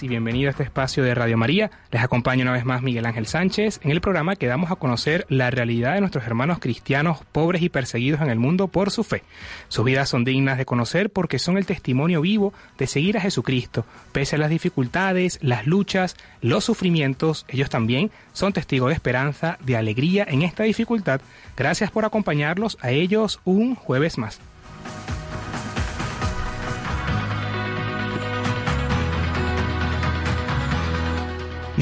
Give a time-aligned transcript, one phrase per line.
[0.00, 1.70] Y bienvenido a este espacio de Radio María.
[1.90, 5.26] Les acompaña una vez más Miguel Ángel Sánchez en el programa que damos a conocer
[5.28, 9.22] la realidad de nuestros hermanos cristianos pobres y perseguidos en el mundo por su fe.
[9.68, 13.84] Sus vidas son dignas de conocer porque son el testimonio vivo de seguir a Jesucristo.
[14.12, 19.76] Pese a las dificultades, las luchas, los sufrimientos, ellos también son testigos de esperanza, de
[19.76, 21.20] alegría en esta dificultad.
[21.54, 24.40] Gracias por acompañarlos a ellos un jueves más.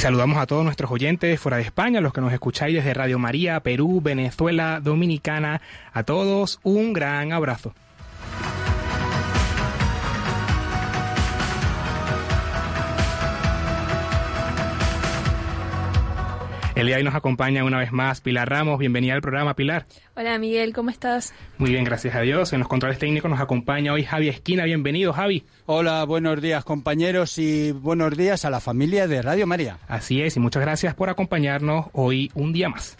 [0.00, 3.60] Saludamos a todos nuestros oyentes fuera de España, los que nos escucháis desde Radio María,
[3.60, 5.60] Perú, Venezuela, Dominicana.
[5.92, 7.74] A todos un gran abrazo.
[16.76, 18.78] El día de hoy nos acompaña una vez más Pilar Ramos.
[18.78, 19.86] Bienvenida al programa, Pilar.
[20.14, 21.34] Hola, Miguel, ¿cómo estás?
[21.58, 22.52] Muy bien, gracias a Dios.
[22.52, 24.64] En los controles técnicos nos acompaña hoy Javi Esquina.
[24.64, 25.44] Bienvenido, Javi.
[25.66, 29.78] Hola, buenos días, compañeros, y buenos días a la familia de Radio María.
[29.88, 32.96] Así es, y muchas gracias por acompañarnos hoy un día más.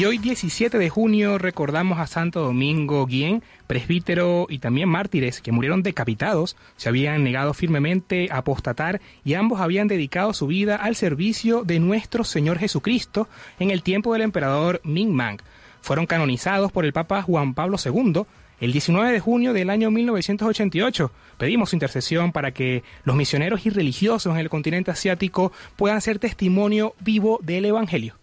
[0.00, 5.52] Y hoy 17 de junio recordamos a Santo Domingo Guillén, presbítero y también mártires que
[5.52, 10.96] murieron decapitados, se habían negado firmemente a apostatar y ambos habían dedicado su vida al
[10.96, 13.28] servicio de nuestro Señor Jesucristo
[13.58, 15.42] en el tiempo del emperador Ming Mang.
[15.82, 18.22] Fueron canonizados por el Papa Juan Pablo II
[18.58, 24.32] el 19 de junio del año 1988 pedimos intercesión para que los misioneros y religiosos
[24.32, 28.14] en el continente asiático puedan ser testimonio vivo del Evangelio.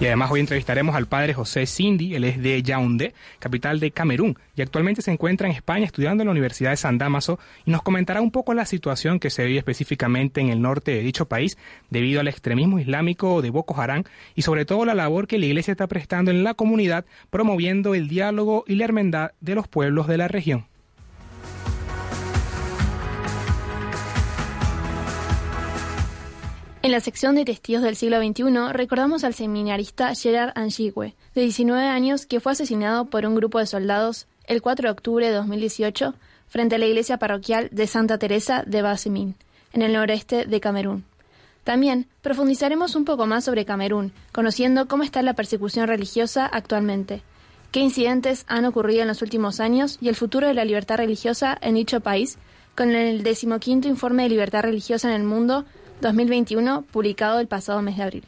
[0.00, 4.38] Y además hoy entrevistaremos al padre José Cindy, él es de Yaoundé, capital de Camerún,
[4.54, 7.82] y actualmente se encuentra en España estudiando en la Universidad de San Damaso y nos
[7.82, 11.58] comentará un poco la situación que se vive específicamente en el norte de dicho país
[11.90, 14.04] debido al extremismo islámico de Boko Haram
[14.36, 18.06] y sobre todo la labor que la Iglesia está prestando en la comunidad promoviendo el
[18.06, 20.66] diálogo y la hermandad de los pueblos de la región.
[26.80, 31.88] En la sección de testigos del siglo XXI recordamos al seminarista Gerard Angigue, de 19
[31.88, 36.14] años, que fue asesinado por un grupo de soldados el 4 de octubre de 2018
[36.46, 39.34] frente a la iglesia parroquial de Santa Teresa de Basemín,
[39.72, 41.04] en el noreste de Camerún.
[41.64, 47.22] También profundizaremos un poco más sobre Camerún, conociendo cómo está la persecución religiosa actualmente,
[47.72, 51.58] qué incidentes han ocurrido en los últimos años y el futuro de la libertad religiosa
[51.60, 52.38] en dicho país,
[52.76, 55.64] con el decimoquinto informe de libertad religiosa en el mundo
[56.00, 58.24] 2021, publicado el pasado mes de abril.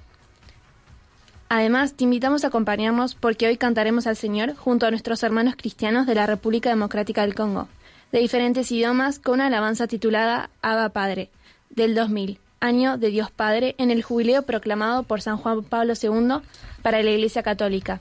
[1.49, 6.07] Además, te invitamos a acompañarnos porque hoy cantaremos al Señor junto a nuestros hermanos cristianos
[6.07, 7.67] de la República Democrática del Congo,
[8.13, 11.31] de diferentes idiomas, con una alabanza titulada Abba Padre,
[11.71, 16.37] del 2000, año de Dios Padre, en el jubileo proclamado por San Juan Pablo II
[16.83, 18.01] para la Iglesia Católica.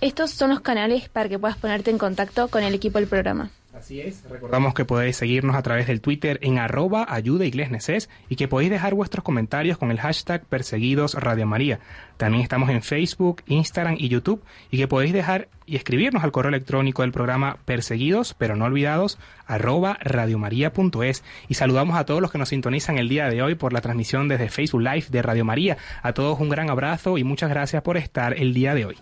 [0.00, 3.50] Estos son los canales para que puedas ponerte en contacto con el equipo del programa.
[3.76, 8.48] Así es, recordamos que podéis seguirnos a través del Twitter en arroba ayuda y que
[8.48, 11.78] podéis dejar vuestros comentarios con el hashtag perseguidos Radio María.
[12.16, 16.48] También estamos en Facebook, Instagram y YouTube y que podéis dejar y escribirnos al correo
[16.48, 22.38] electrónico del programa perseguidos pero no olvidados arroba radiomaria.es y saludamos a todos los que
[22.38, 25.76] nos sintonizan el día de hoy por la transmisión desde Facebook Live de Radio María.
[26.02, 28.96] A todos un gran abrazo y muchas gracias por estar el día de hoy.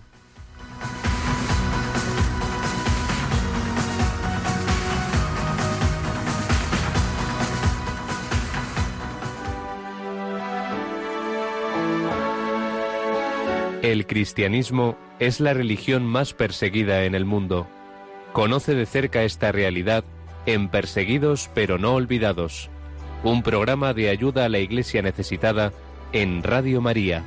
[13.84, 17.66] El cristianismo es la religión más perseguida en el mundo.
[18.32, 20.04] Conoce de cerca esta realidad
[20.46, 22.70] en Perseguidos pero no olvidados,
[23.25, 25.75] un programa de ayuda a la iglesia necesitada
[26.14, 27.25] en Radio María.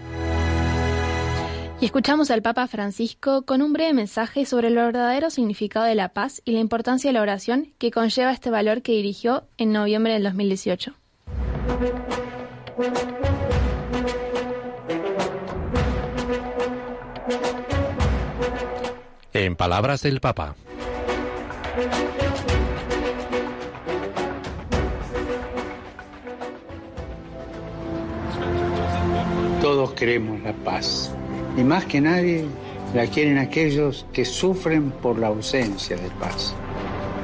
[1.80, 6.10] Y escuchamos al Papa Francisco con un breve mensaje sobre el verdadero significado de la
[6.10, 10.14] paz y la importancia de la oración que conlleva este valor que dirigió en noviembre
[10.14, 10.96] del 2018.
[19.40, 20.56] En palabras del Papa.
[29.62, 31.12] Todos queremos la paz
[31.56, 32.46] y más que nadie
[32.96, 36.56] la quieren aquellos que sufren por la ausencia de paz.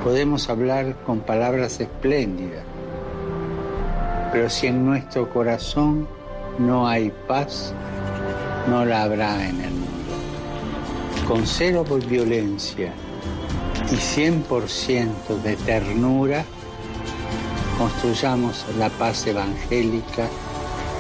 [0.04, 2.64] Podemos hablar con palabras espléndidas,
[4.32, 6.08] pero si en nuestro corazón
[6.60, 7.74] no hay paz,
[8.70, 9.83] no la habrá en el mundo.
[11.28, 12.94] Con cero violencia
[13.90, 16.44] y 100% de ternura,
[17.78, 20.28] construyamos la paz evangélica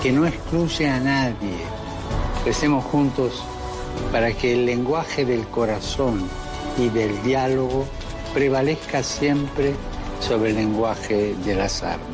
[0.01, 1.57] que no excluye a nadie.
[2.45, 3.43] Recemos juntos
[4.11, 6.27] para que el lenguaje del corazón
[6.77, 7.85] y del diálogo
[8.33, 9.73] prevalezca siempre
[10.19, 12.12] sobre el lenguaje de las armas.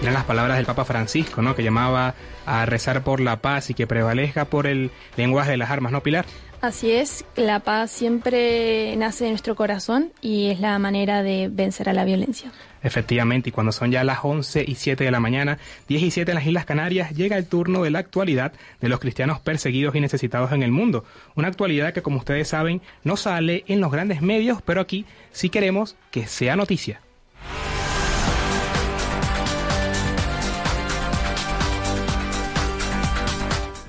[0.00, 1.56] Eran las palabras del Papa Francisco, ¿no?
[1.56, 2.14] Que llamaba
[2.46, 6.02] a rezar por la paz y que prevalezca por el lenguaje de las armas, ¿no,
[6.02, 6.24] Pilar?
[6.60, 11.88] Así es, la paz siempre nace de nuestro corazón y es la manera de vencer
[11.88, 12.50] a la violencia.
[12.82, 15.58] Efectivamente, y cuando son ya las 11 y 7 de la mañana,
[15.88, 18.98] 10 y 7 en las Islas Canarias, llega el turno de la actualidad de los
[19.00, 21.04] cristianos perseguidos y necesitados en el mundo.
[21.36, 25.50] Una actualidad que, como ustedes saben, no sale en los grandes medios, pero aquí sí
[25.50, 27.00] queremos que sea noticia.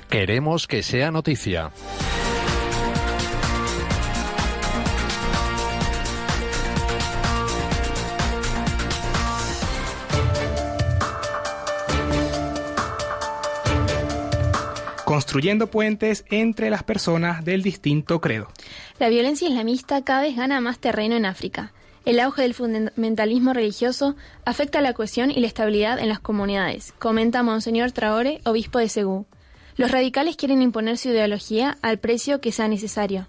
[0.10, 1.72] Queremos que sea noticia.
[15.06, 18.48] construyendo puentes entre las personas del distinto credo.
[19.00, 21.74] La violencia islamista cada vez gana más terreno en África.
[22.06, 24.16] El auge del fundamentalismo religioso
[24.46, 29.26] afecta la cohesión y la estabilidad en las comunidades, comenta Monseñor Traore, obispo de Segú.
[29.80, 33.28] Los radicales quieren imponer su ideología al precio que sea necesario.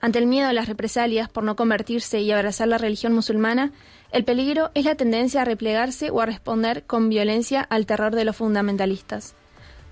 [0.00, 3.72] Ante el miedo a las represalias por no convertirse y abrazar la religión musulmana,
[4.10, 8.24] el peligro es la tendencia a replegarse o a responder con violencia al terror de
[8.24, 9.34] los fundamentalistas.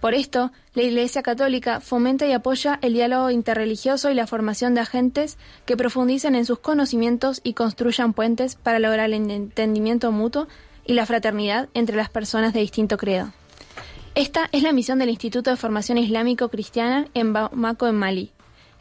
[0.01, 4.81] Por esto, la Iglesia Católica fomenta y apoya el diálogo interreligioso y la formación de
[4.81, 5.37] agentes
[5.67, 10.49] que profundicen en sus conocimientos y construyan puentes para lograr el entendimiento mutuo
[10.87, 13.35] y la fraternidad entre las personas de distinto credo.
[14.21, 18.33] Esta es la misión del Instituto de Formación Islámico Cristiana en Bamako, en Mali.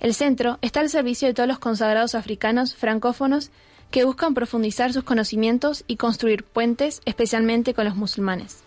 [0.02, 3.50] El centro está al servicio de todos los consagrados africanos francófonos
[3.90, 8.66] que buscan profundizar sus conocimientos y construir puentes, especialmente con los musulmanes.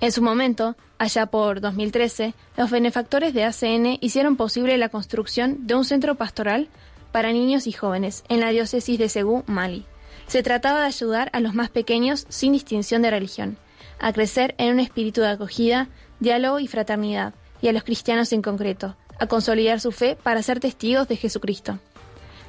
[0.00, 5.74] En su momento, allá por 2013, los benefactores de ACN hicieron posible la construcción de
[5.74, 6.70] un centro pastoral
[7.12, 9.84] para niños y jóvenes en la diócesis de Segú, Mali.
[10.28, 13.58] Se trataba de ayudar a los más pequeños sin distinción de religión,
[14.00, 15.88] a crecer en un espíritu de acogida,
[16.18, 20.58] diálogo y fraternidad, y a los cristianos en concreto, a consolidar su fe para ser
[20.58, 21.78] testigos de Jesucristo.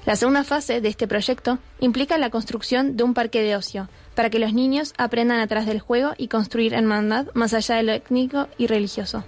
[0.05, 4.29] La segunda fase de este proyecto implica la construcción de un parque de ocio, para
[4.29, 8.47] que los niños aprendan atrás del juego y construir hermandad más allá de lo étnico
[8.57, 9.23] y religioso.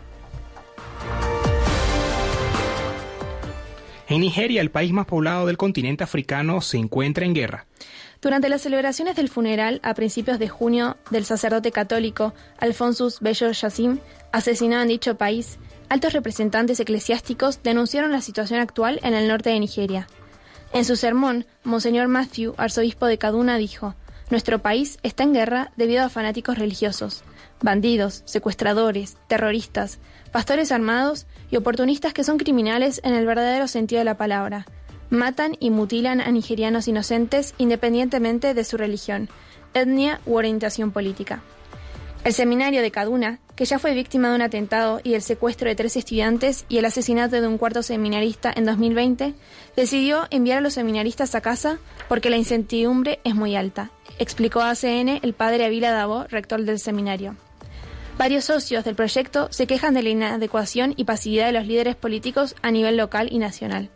[4.08, 7.66] En Nigeria, el país más poblado del continente africano, se encuentra en guerra.
[8.24, 14.00] Durante las celebraciones del funeral a principios de junio del sacerdote católico Alfonsus Bello Yacim,
[14.32, 19.60] asesinado en dicho país, altos representantes eclesiásticos denunciaron la situación actual en el norte de
[19.60, 20.08] Nigeria.
[20.72, 23.94] En su sermón, Monseñor Matthew, arzobispo de Kaduna, dijo:
[24.30, 27.26] Nuestro país está en guerra debido a fanáticos religiosos,
[27.62, 30.00] bandidos, secuestradores, terroristas,
[30.32, 34.66] pastores armados y oportunistas que son criminales en el verdadero sentido de la palabra.
[35.10, 39.30] Matan y mutilan a nigerianos inocentes independientemente de su religión,
[39.74, 41.42] etnia u orientación política.
[42.24, 45.76] El seminario de Kaduna, que ya fue víctima de un atentado y el secuestro de
[45.76, 49.34] tres estudiantes y el asesinato de un cuarto seminarista en 2020,
[49.76, 54.70] decidió enviar a los seminaristas a casa porque la incertidumbre es muy alta, explicó a
[54.70, 57.36] ACN el padre Avila Davo, rector del seminario.
[58.18, 62.56] Varios socios del proyecto se quejan de la inadecuación y pasividad de los líderes políticos
[62.62, 63.90] a nivel local y nacional.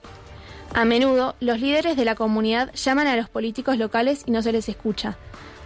[0.74, 4.51] A menudo, los líderes de la comunidad llaman a los políticos locales y no se
[4.51, 5.17] les escucha,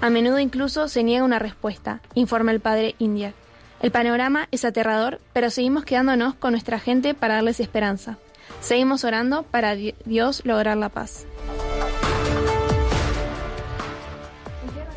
[0.02, 3.36] a menudo incluso se niega una respuesta, informa el padre India.
[3.82, 8.18] El panorama es aterrador, pero seguimos quedándonos con nuestra gente para darles esperanza.
[8.62, 11.28] Seguimos orando para Dios lograr la paz.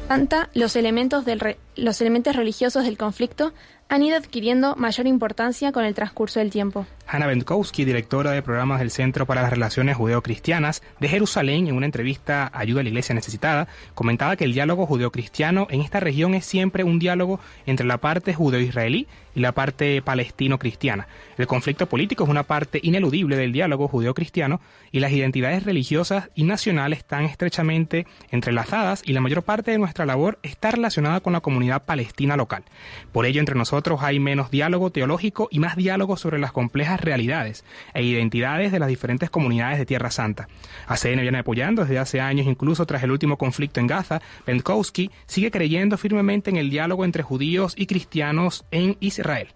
[0.08, 3.52] Santa, los elementos, del los elementos religiosos del conflicto
[3.94, 6.84] han ido adquiriendo mayor importancia con el transcurso del tiempo.
[7.06, 11.86] Hanna Bentkowski, directora de programas del Centro para las Relaciones Judeo-Cristianas de Jerusalén, en una
[11.86, 16.34] entrevista a Ayuda a la Iglesia Necesitada, comentaba que el diálogo judeo-cristiano en esta región
[16.34, 21.06] es siempre un diálogo entre la parte judeo-israelí y la parte palestino-cristiana.
[21.36, 24.60] El conflicto político es una parte ineludible del diálogo judeo-cristiano
[24.90, 30.06] y las identidades religiosas y nacionales están estrechamente entrelazadas y la mayor parte de nuestra
[30.06, 32.64] labor está relacionada con la comunidad palestina local.
[33.12, 37.64] Por ello, entre nosotros hay menos diálogo teológico y más diálogo sobre las complejas realidades
[37.92, 40.48] e identidades de las diferentes comunidades de Tierra Santa.
[40.86, 44.22] ACN viene apoyando desde hace años, incluso tras el último conflicto en Gaza.
[44.46, 49.48] Bentkowski sigue creyendo firmemente en el diálogo entre judíos y cristianos en Israel.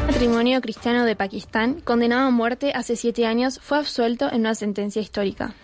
[0.00, 4.54] El matrimonio cristiano de Pakistán, condenado a muerte hace siete años, fue absuelto en una
[4.56, 5.54] sentencia histórica.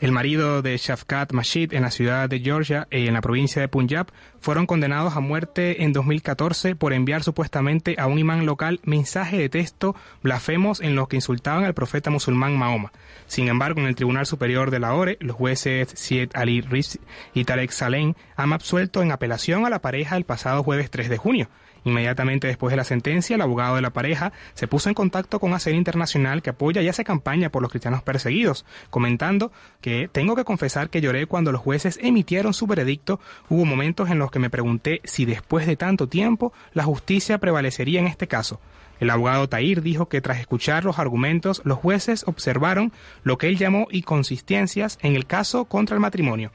[0.00, 3.68] El marido de Shafkat Mashid en la ciudad de Georgia y en la provincia de
[3.68, 4.08] Punjab
[4.40, 9.48] fueron condenados a muerte en 2014 por enviar supuestamente a un imán local mensaje de
[9.48, 12.92] texto blasfemos en los que insultaban al profeta musulmán Mahoma.
[13.28, 16.98] Sin embargo, en el Tribunal Superior de Lahore, los jueces Syed Ali Riz
[17.32, 21.18] y Tarek Salem han absuelto en apelación a la pareja el pasado jueves 3 de
[21.18, 21.48] junio.
[21.84, 25.52] Inmediatamente después de la sentencia, el abogado de la pareja se puso en contacto con
[25.52, 30.44] ACER Internacional que apoya y hace campaña por los cristianos perseguidos, comentando que tengo que
[30.44, 33.20] confesar que lloré cuando los jueces emitieron su veredicto.
[33.48, 38.00] Hubo momentos en los que me pregunté si después de tanto tiempo la justicia prevalecería
[38.00, 38.60] en este caso.
[39.00, 42.92] El abogado Tair dijo que tras escuchar los argumentos, los jueces observaron
[43.24, 46.50] lo que él llamó inconsistencias en el caso contra el matrimonio.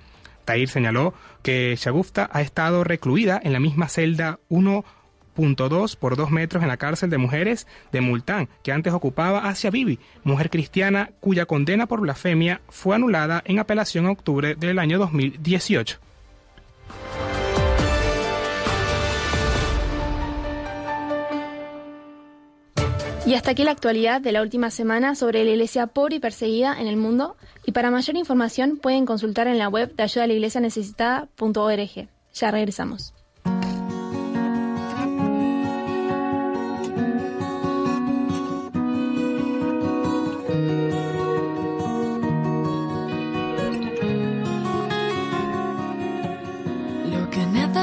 [0.45, 4.83] Tair señaló que Shagufta ha estado recluida en la misma celda 1
[5.39, 9.69] 2 por 2 metros en la cárcel de mujeres de Multán, que antes ocupaba Asia
[9.69, 14.99] Bibi, mujer cristiana cuya condena por blasfemia fue anulada en apelación en octubre del año
[14.99, 15.99] 2018.
[23.25, 26.81] Y hasta aquí la actualidad de la última semana sobre la iglesia pobre y perseguida
[26.81, 27.35] en el mundo.
[27.63, 30.61] Y para mayor información pueden consultar en la web de ayuda a la iglesia.
[32.33, 33.13] Ya regresamos.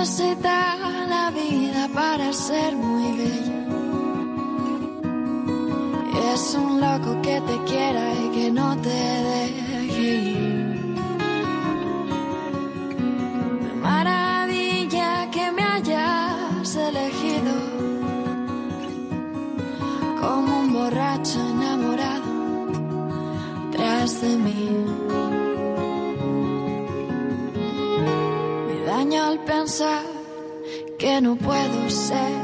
[0.07, 0.77] Necesita
[1.09, 3.59] la vida para ser muy bella.
[6.33, 10.95] Es un loco que te quiera y que no te deje ir.
[13.65, 17.55] De maravilla que me hayas elegido
[20.21, 22.31] como un borracho enamorado
[23.73, 25.06] tras de mí.
[29.67, 30.05] Pensar
[30.97, 32.35] que no puedo ser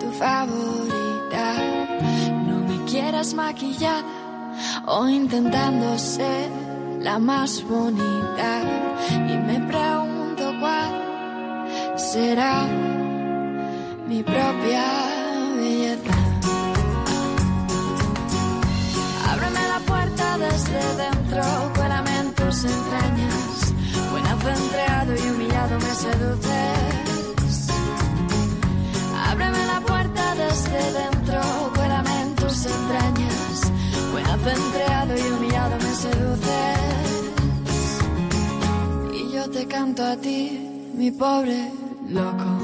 [0.00, 1.46] tu favorita.
[2.48, 4.02] No me quieras maquillada
[4.86, 6.48] o intentando ser
[7.00, 8.50] la más bonita.
[9.30, 12.66] Y me pregunto cuál será
[14.08, 14.86] mi propia
[15.58, 16.16] belleza.
[19.32, 21.42] Ábreme la puerta desde dentro,
[21.76, 23.53] cuélame en tus entrañas
[24.48, 27.68] entregado y humillado me seduces.
[29.30, 31.40] Ábreme la puerta desde dentro,
[31.74, 33.72] cuélame en tus entrañas.
[34.12, 36.78] Buen entregado y humillado me seduces.
[39.14, 41.70] Y yo te canto a ti, mi pobre
[42.08, 42.63] loco.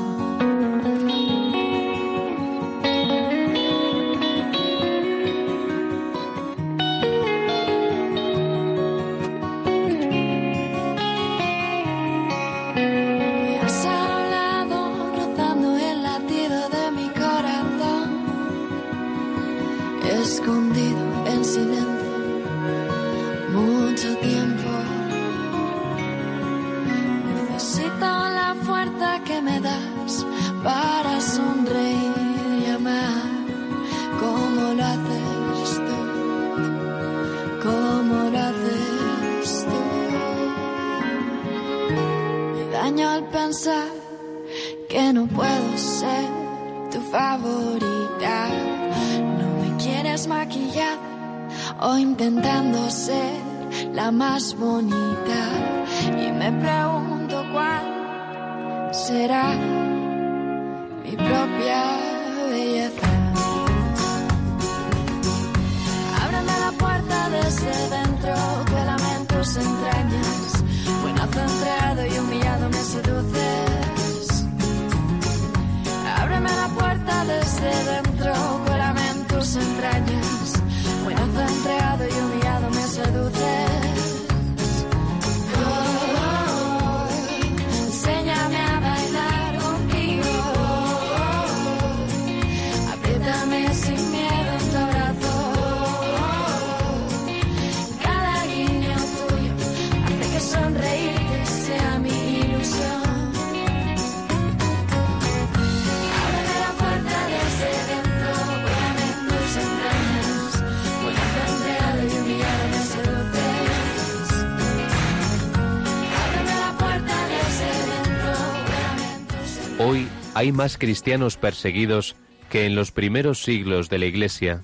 [120.41, 122.17] Hay más cristianos perseguidos
[122.49, 124.63] que en los primeros siglos de la Iglesia.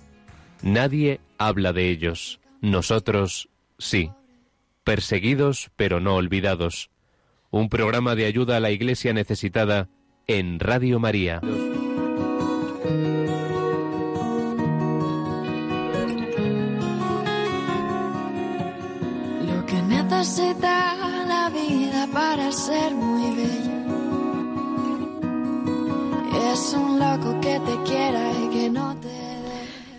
[0.62, 2.40] Nadie habla de ellos.
[2.62, 4.10] Nosotros sí.
[4.84, 6.88] Perseguidos pero no olvidados.
[7.50, 9.90] Un programa de ayuda a la Iglesia necesitada
[10.26, 11.42] en Radio María.
[19.42, 23.65] Lo que necesita la vida para ser muy bella
[26.52, 29.08] es un loco que te quiera y que no te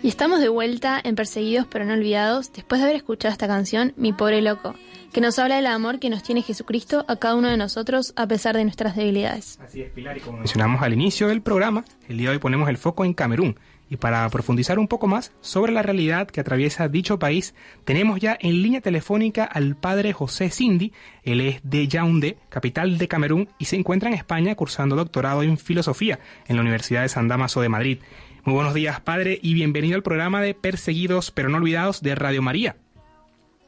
[0.02, 3.92] Y estamos de vuelta en Perseguidos pero no olvidados después de haber escuchado esta canción
[3.96, 4.74] Mi pobre loco,
[5.12, 8.26] que nos habla del amor que nos tiene Jesucristo a cada uno de nosotros a
[8.26, 9.58] pesar de nuestras debilidades.
[9.62, 12.68] Así es, Pilar, y como mencionamos al inicio del programa, el día de hoy ponemos
[12.68, 13.58] el foco en Camerún.
[13.90, 17.54] Y para profundizar un poco más sobre la realidad que atraviesa dicho país,
[17.84, 20.92] tenemos ya en línea telefónica al padre José Cindy.
[21.22, 25.56] Él es de Yaoundé, capital de Camerún, y se encuentra en España cursando doctorado en
[25.56, 27.98] filosofía en la Universidad de San Damaso de Madrid.
[28.44, 32.42] Muy buenos días, padre, y bienvenido al programa de Perseguidos pero no olvidados de Radio
[32.42, 32.76] María.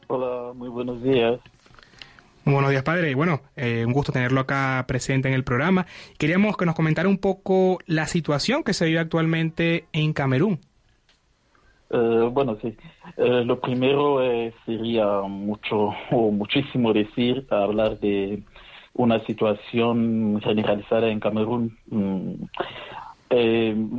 [0.06, 1.40] Hola, muy buenos días.
[2.44, 3.14] Buenos días, padre.
[3.14, 5.86] Bueno, eh, un gusto tenerlo acá presente en el programa.
[6.18, 10.60] Queríamos que nos comentara un poco la situación que se vive actualmente en Camerún.
[11.90, 12.74] Eh, bueno, sí.
[13.16, 18.42] Eh, lo primero eh, sería mucho o muchísimo decir, hablar de
[18.94, 21.76] una situación generalizada en Camerún.
[21.88, 22.34] Mm,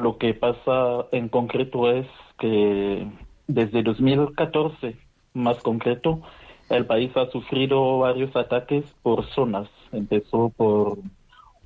[0.01, 2.07] lo que pasa en concreto es
[2.39, 3.07] que
[3.47, 4.95] desde 2014,
[5.33, 6.21] más concreto,
[6.71, 9.69] el país ha sufrido varios ataques por zonas.
[9.91, 10.99] Empezó por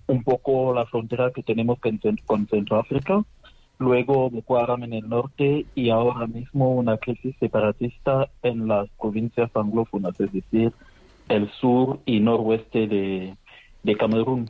[0.07, 3.23] un poco la frontera que tenemos con, Cent- con Centroáfrica,
[3.79, 9.49] luego Boko Haram en el norte y ahora mismo una crisis separatista en las provincias
[9.55, 10.73] anglófonas, es decir,
[11.29, 13.35] el sur y noroeste de,
[13.83, 14.49] de Camerún.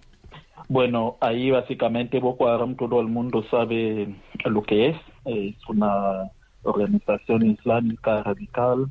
[0.67, 4.15] Bueno, ahí básicamente Boko Haram todo el mundo sabe
[4.45, 6.31] lo que es, es una
[6.63, 8.87] organización islámica radical,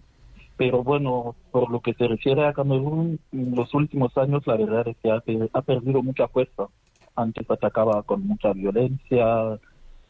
[0.57, 4.89] pero bueno, por lo que se refiere a Camerún, en los últimos años la verdad
[4.89, 6.69] es que ha, ha perdido mucha fuerza.
[7.17, 9.59] Antes atacaba con mucha violencia,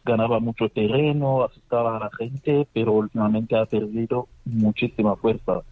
[0.04, 5.62] ganaba mucho terreno, asustaba a la gente, pero últimamente ha perdido muchísima fuerza.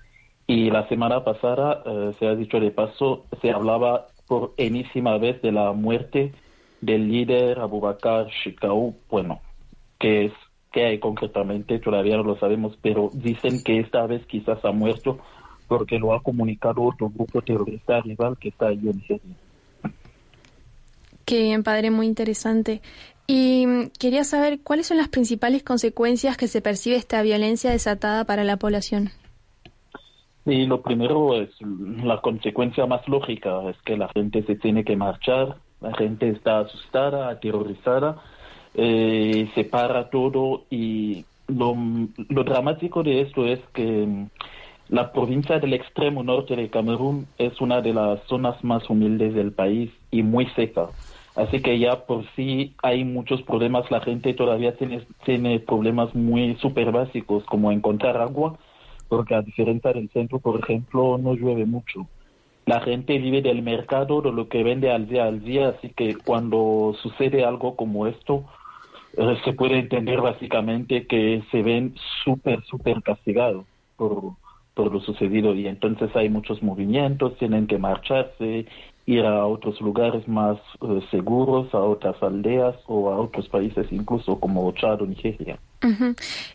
[0.46, 5.40] Y la semana pasada, eh, se ha dicho de paso, se hablaba por enésima vez
[5.42, 6.32] de la muerte
[6.80, 9.40] del líder Abubakar Shekau, bueno,
[9.98, 10.32] que es
[10.72, 15.18] que hay concretamente, todavía no lo sabemos, pero dicen que esta vez quizás ha muerto
[15.68, 19.36] porque lo ha comunicado otro grupo terrorista rival que está ahí en Nigeria.
[21.24, 22.82] Qué bien, padre, muy interesante.
[23.26, 28.44] Y quería saber cuáles son las principales consecuencias que se percibe esta violencia desatada para
[28.44, 29.10] la población.
[30.44, 34.96] Y lo primero es la consecuencia más lógica, es que la gente se tiene que
[34.96, 38.20] marchar, la gente está asustada, aterrorizada,
[38.74, 39.64] eh, se
[40.10, 41.76] todo y lo,
[42.28, 44.26] lo dramático de esto es que mm,
[44.88, 49.52] la provincia del extremo norte de Camerún es una de las zonas más humildes del
[49.52, 50.88] país y muy seca.
[51.34, 56.56] Así que ya por sí hay muchos problemas, la gente todavía tiene, tiene problemas muy
[56.56, 58.58] súper básicos como encontrar agua,
[59.08, 62.06] porque a diferencia del centro, por ejemplo, no llueve mucho.
[62.66, 66.16] La gente vive del mercado, de lo que vende al día al día, así que
[66.16, 68.44] cuando sucede algo como esto,
[69.44, 71.94] se puede entender básicamente que se ven
[72.24, 73.64] súper, súper castigados
[73.96, 74.32] por,
[74.74, 78.66] por lo sucedido y entonces hay muchos movimientos, tienen que marcharse,
[79.04, 84.38] ir a otros lugares más eh, seguros, a otras aldeas o a otros países incluso
[84.38, 85.58] como Chad o Nigeria.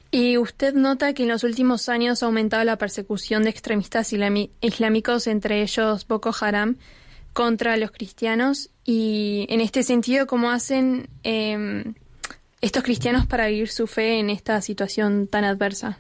[0.10, 5.28] ¿Y usted nota que en los últimos años ha aumentado la persecución de extremistas islámicos,
[5.28, 6.78] entre ellos Boko Haram,
[7.34, 8.70] contra los cristianos?
[8.86, 11.94] Y en este sentido, ¿cómo hacen eh,
[12.62, 16.00] estos cristianos para vivir su fe en esta situación tan adversa?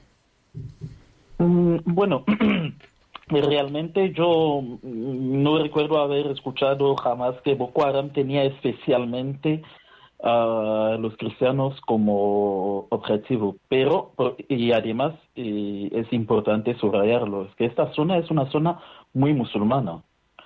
[1.37, 2.23] Mm, Bueno,
[3.27, 9.61] realmente yo no recuerdo haber escuchado jamás que Boko Haram tenía especialmente
[10.23, 14.13] a los cristianos como objetivo, pero
[14.49, 18.79] y además eh, es importante subrayarlo, es que esta zona es una zona
[19.13, 20.01] muy musulmana.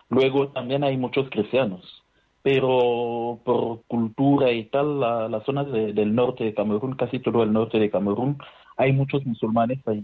[0.10, 2.01] Luego también hay muchos cristianos,
[2.44, 7.44] pero por cultura y tal, la, la zona de- del norte de Camerún, casi todo
[7.44, 8.38] el norte de Camerún,
[8.78, 10.04] hay muchos musulmanes ahí.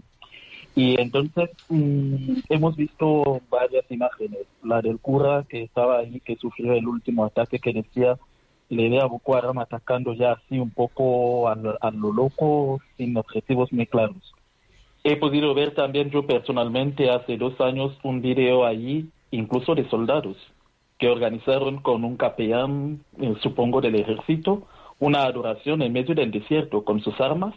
[0.76, 4.46] Y entonces mm, hemos visto varias imágenes.
[4.62, 8.16] La del cura que estaba ahí, que sufrió el último ataque, que decía,
[8.68, 13.16] le ve a Boko Haram atacando ya así un poco a, a lo loco, sin
[13.16, 14.34] objetivos muy claros.
[15.02, 20.36] He podido ver también yo personalmente hace dos años un video allí, incluso de soldados,
[20.98, 24.66] que organizaron con un capellán, eh, supongo, del ejército,
[24.98, 27.54] una adoración en medio del desierto con sus armas,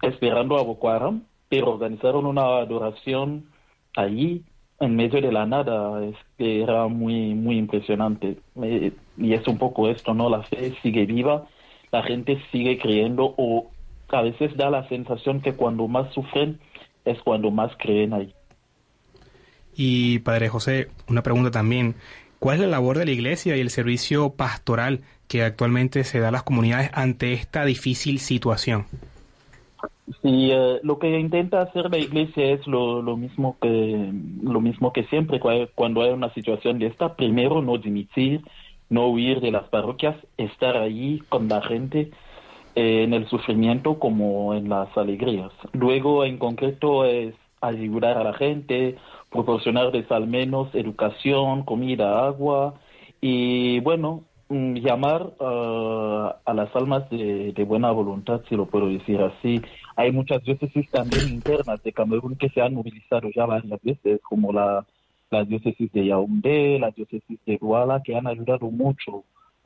[0.00, 3.46] esperando a Boko Haram, pero organizaron una adoración
[3.94, 4.42] allí
[4.80, 8.38] en medio de la nada, es que era muy, muy impresionante.
[8.62, 10.28] Eh, y es un poco esto, ¿no?
[10.28, 11.46] La fe sigue viva,
[11.92, 13.70] la gente sigue creyendo o
[14.08, 16.58] a veces da la sensación que cuando más sufren
[17.04, 18.34] es cuando más creen ahí.
[19.74, 21.94] Y Padre José, una pregunta también.
[22.38, 26.28] ¿Cuál es la labor de la Iglesia y el servicio pastoral que actualmente se da
[26.28, 28.86] a las comunidades ante esta difícil situación?
[30.20, 34.92] Sí, eh, lo que intenta hacer la Iglesia es lo, lo mismo que lo mismo
[34.92, 35.40] que siempre
[35.74, 37.14] cuando hay una situación de esta.
[37.14, 38.42] Primero, no dimitir,
[38.90, 42.10] no huir de las parroquias, estar allí con la gente
[42.74, 45.52] eh, en el sufrimiento como en las alegrías.
[45.72, 48.96] Luego, en concreto, es ayudar a la gente,
[49.32, 52.74] proporcionarles al menos educación, comida, agua
[53.20, 59.20] y, bueno, mm, llamar ah, a las almas de, buena voluntad, si lo puedo decir
[59.20, 59.60] así.
[59.96, 64.52] Hay muchas diócesis también internas de Camerún que se han movilizado ya varias veces, como
[64.52, 64.86] la,
[65.30, 69.24] la diócesis de Yaoundé, la diócesis de Douala, que han ayudado mucho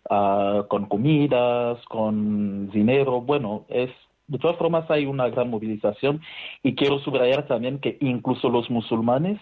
[0.08, 3.20] Ah, con comidas, con dinero.
[3.20, 3.90] Bueno, es
[4.28, 6.20] de todas formas hay una gran movilización
[6.62, 9.40] y quiero subrayar también que incluso los musulmanes,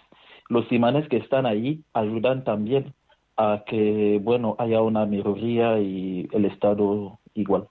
[0.49, 2.95] los imanes que están ahí ayudan también
[3.37, 7.69] a que bueno haya una minoría y el Estado igual.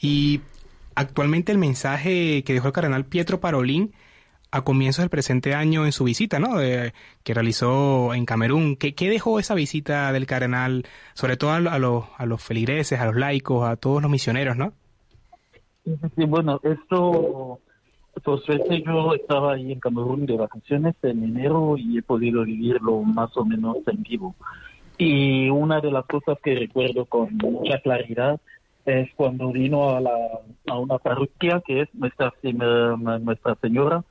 [0.00, 0.40] Y
[0.94, 3.92] actualmente el mensaje que dejó el cardenal Pietro Parolín
[4.50, 6.58] a comienzos del presente año en su visita, ¿no?
[6.58, 8.76] que realizó en Camerún.
[8.76, 13.06] ¿Qué, ¿Qué, dejó esa visita del cardenal, sobre todo a, los, a los feligreses, a
[13.06, 14.72] los laicos, a todos los misioneros, no?
[16.28, 17.58] Bueno, esto,
[18.22, 23.02] por suerte yo estaba ahí en Camerún de vacaciones en enero y he podido vivirlo
[23.02, 24.34] más o menos en vivo.
[24.96, 28.40] Y una de las cosas que recuerdo con mucha claridad
[28.86, 30.16] es cuando vino a, la,
[30.68, 34.04] a una parroquia que es Nuestra, Nuestra Señora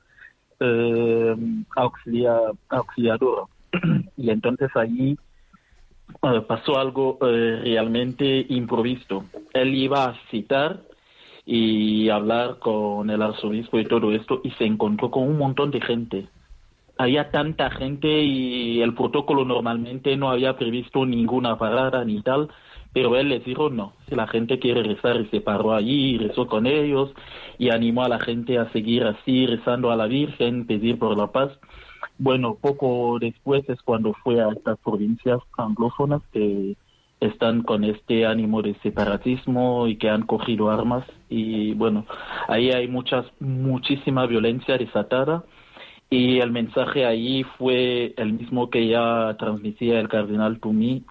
[0.60, 1.34] eh,
[1.76, 3.48] auxiliador.
[4.16, 5.18] y entonces allí
[6.22, 9.24] eh, pasó algo eh, realmente improvisto.
[9.52, 10.82] Él iba a citar
[11.46, 15.80] y hablar con el arzobispo y todo esto y se encontró con un montón de
[15.80, 16.28] gente.
[16.96, 22.48] Había tanta gente y el protocolo normalmente no había previsto ninguna parada ni tal,
[22.92, 26.46] pero él les dijo no, si la gente quiere rezar y se paró allí, rezó
[26.46, 27.12] con ellos
[27.58, 31.26] y animó a la gente a seguir así, rezando a la Virgen, pedir por la
[31.32, 31.50] paz.
[32.18, 36.76] Bueno, poco después es cuando fue a estas provincias anglófonas que
[37.26, 42.06] están con este ánimo de separatismo y que han cogido armas y bueno,
[42.48, 45.44] ahí hay muchas, muchísima violencia desatada
[46.10, 51.02] y el mensaje ahí fue el mismo que ya transmitía el cardenal Tumi,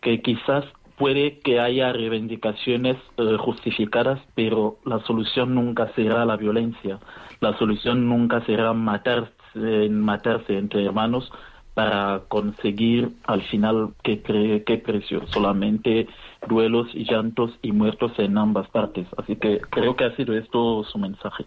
[0.00, 0.64] que quizás
[0.96, 6.98] puede que haya reivindicaciones eh, justificadas, pero la solución nunca será la violencia.
[7.40, 11.30] La solución nunca será matarse, matarse entre hermanos
[11.76, 14.22] para conseguir al final qué,
[14.64, 16.08] qué precio, solamente
[16.48, 19.06] duelos y llantos y muertos en ambas partes.
[19.18, 21.44] Así que creo que ha sido esto su mensaje.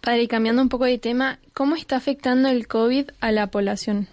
[0.00, 4.08] Padre, cambiando un poco de tema, ¿cómo está afectando el COVID a la población?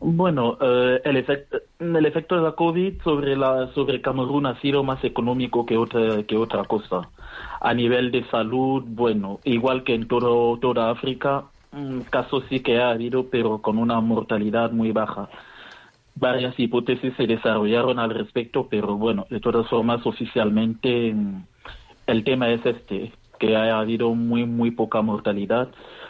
[0.00, 4.82] Bueno, eh, el, efecto, el efecto de la COVID sobre, la, sobre Camerún ha sido
[4.84, 7.10] más económico que otra, que otra cosa.
[7.60, 11.44] A nivel de salud, bueno, igual que en todo, toda África,
[12.10, 15.28] casos sí que ha habido, pero con una mortalidad muy baja.
[16.14, 21.14] Varias hipótesis se desarrollaron al respecto, pero bueno, de todas formas, oficialmente
[22.06, 25.68] el tema es este, que ha habido muy, muy poca mortalidad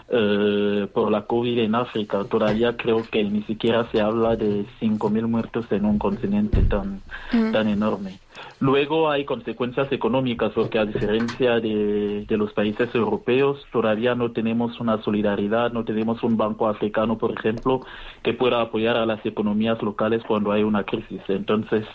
[0.08, 2.24] eh, por la COVID en África.
[2.24, 7.52] Todavía creo que ni siquiera se habla de 5.000 muertos en un continente tan, mm.
[7.52, 8.18] tan enorme.
[8.60, 14.80] Luego hay consecuencias económicas, porque a diferencia de, de, los países europeos, todavía no tenemos
[14.80, 17.80] una solidaridad, no tenemos un banco africano, por ejemplo,
[18.22, 21.20] que pueda apoyar a las economías locales cuando hay una crisis.
[21.28, 21.86] Entonces,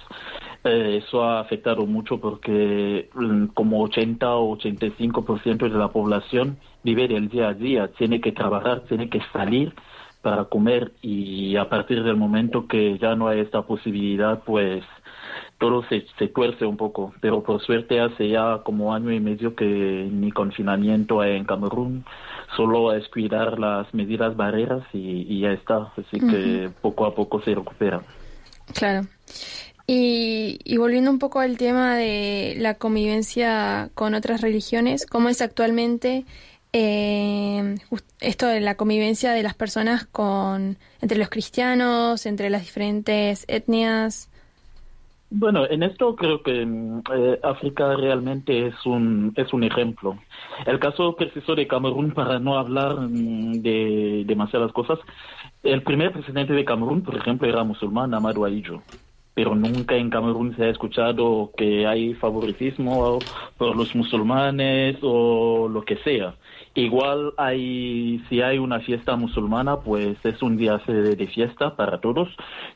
[0.64, 7.08] eh, eso ha afectado mucho porque mm, como 80 o 85% de la población vive
[7.10, 9.74] del día a día, tiene que trabajar, tiene que salir
[10.22, 14.84] para comer y a partir del momento que ya no hay esta posibilidad, pues
[15.58, 17.14] todo se, se tuerce un poco.
[17.22, 22.06] Pero por suerte hace ya como año y medio que ni confinamiento hay en Camerún,
[22.56, 25.92] solo es cuidar las medidas barreras y, ya está.
[25.98, 28.02] Así que poco a poco se recupera.
[28.74, 29.08] Claro.
[29.86, 36.26] Y, volviendo un poco al tema de la convivencia con otras religiones, ¿cómo es actualmente
[36.76, 37.76] eh,
[38.20, 44.30] esto de la convivencia de las personas con entre los cristianos, entre las diferentes etnias.
[45.36, 50.20] Bueno, en esto creo que mm, eh, África realmente es un es un ejemplo.
[50.66, 55.00] El caso preciso de Camerún, para no hablar mm, de demasiadas cosas,
[55.64, 58.84] el primer presidente de Camerún, por ejemplo, era musulmán, Amadou Ahidjo
[59.34, 63.26] pero nunca en Camerún se ha escuchado que hay favoritismo
[63.58, 66.36] por los musulmanes o lo que sea.
[66.76, 72.30] Igual hay, si hay una fiesta musulmana, pues es un día de, fiesta para todos.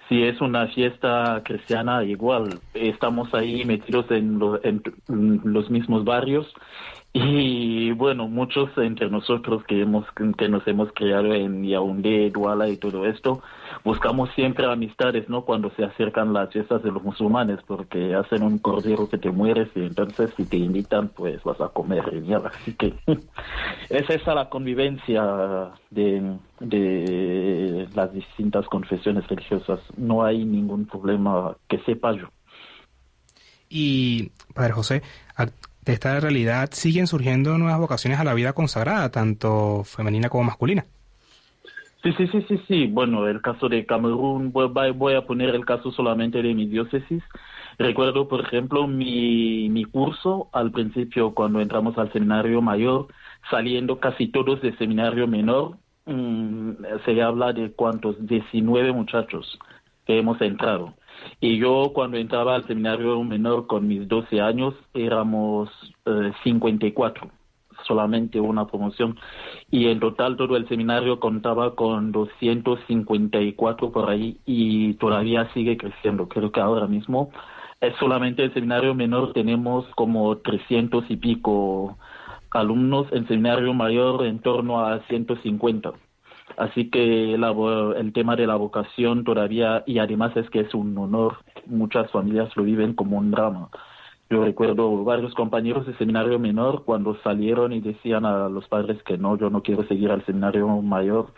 [0.08, 6.54] Si es una fiesta cristiana, igual estamos ahí metidos en, en los mismos barrios
[7.20, 10.06] y bueno, muchos entre nosotros que hemos
[10.38, 13.42] que nos hemos criado en Yaoundé, Douala y todo esto,
[13.84, 15.44] buscamos siempre amistades, ¿no?
[15.44, 19.70] Cuando se acercan las fiestas de los musulmanes, porque hacen un cordero que te mueres
[19.76, 22.44] y entonces si te invitan, pues vas a comer genial.
[22.46, 22.94] Así que
[23.90, 29.80] es esa la convivencia de, de las distintas confesiones religiosas.
[29.98, 32.28] No hay ningún problema que sepa yo.
[33.70, 35.04] Y, Padre José,
[35.88, 40.86] de esta realidad siguen surgiendo nuevas vocaciones a la vida consagrada, tanto femenina como masculina.
[42.04, 42.88] Sí, sí, sí, sí, sí.
[42.88, 47.24] Bueno, el caso de Camerún, voy, a poner el caso solamente de mi diócesis.
[47.80, 53.08] Recuerdo, por ejemplo, mi, mi curso al principio, cuando entramos al seminario mayor,
[53.50, 56.72] saliendo casi todos de seminario menor, mm,
[57.06, 59.58] se habla de cuántos, 19 muchachos
[60.06, 60.94] que hemos entrado.
[61.40, 65.70] Y yo cuando entraba al seminario menor con mis 12 años éramos
[66.44, 67.30] 54, eh,
[67.86, 69.18] solamente una promoción.
[69.70, 76.28] Y en total todo el seminario contaba con 254 por ahí y todavía sigue creciendo.
[76.28, 77.32] Creo que ahora mismo
[77.80, 81.98] es solamente el seminario menor tenemos como 300 y pico
[82.52, 85.92] alumnos, en seminario mayor en torno a 150.
[86.58, 91.38] Así que el tema de la vocación todavía, y además es que es un honor,
[91.68, 93.70] muchas familias lo viven como un drama.
[94.30, 99.18] Yo recuerdo varios compañeros de seminario menor cuando salieron y decían a los padres que
[99.18, 101.32] no, yo no quiero seguir al seminario mayor.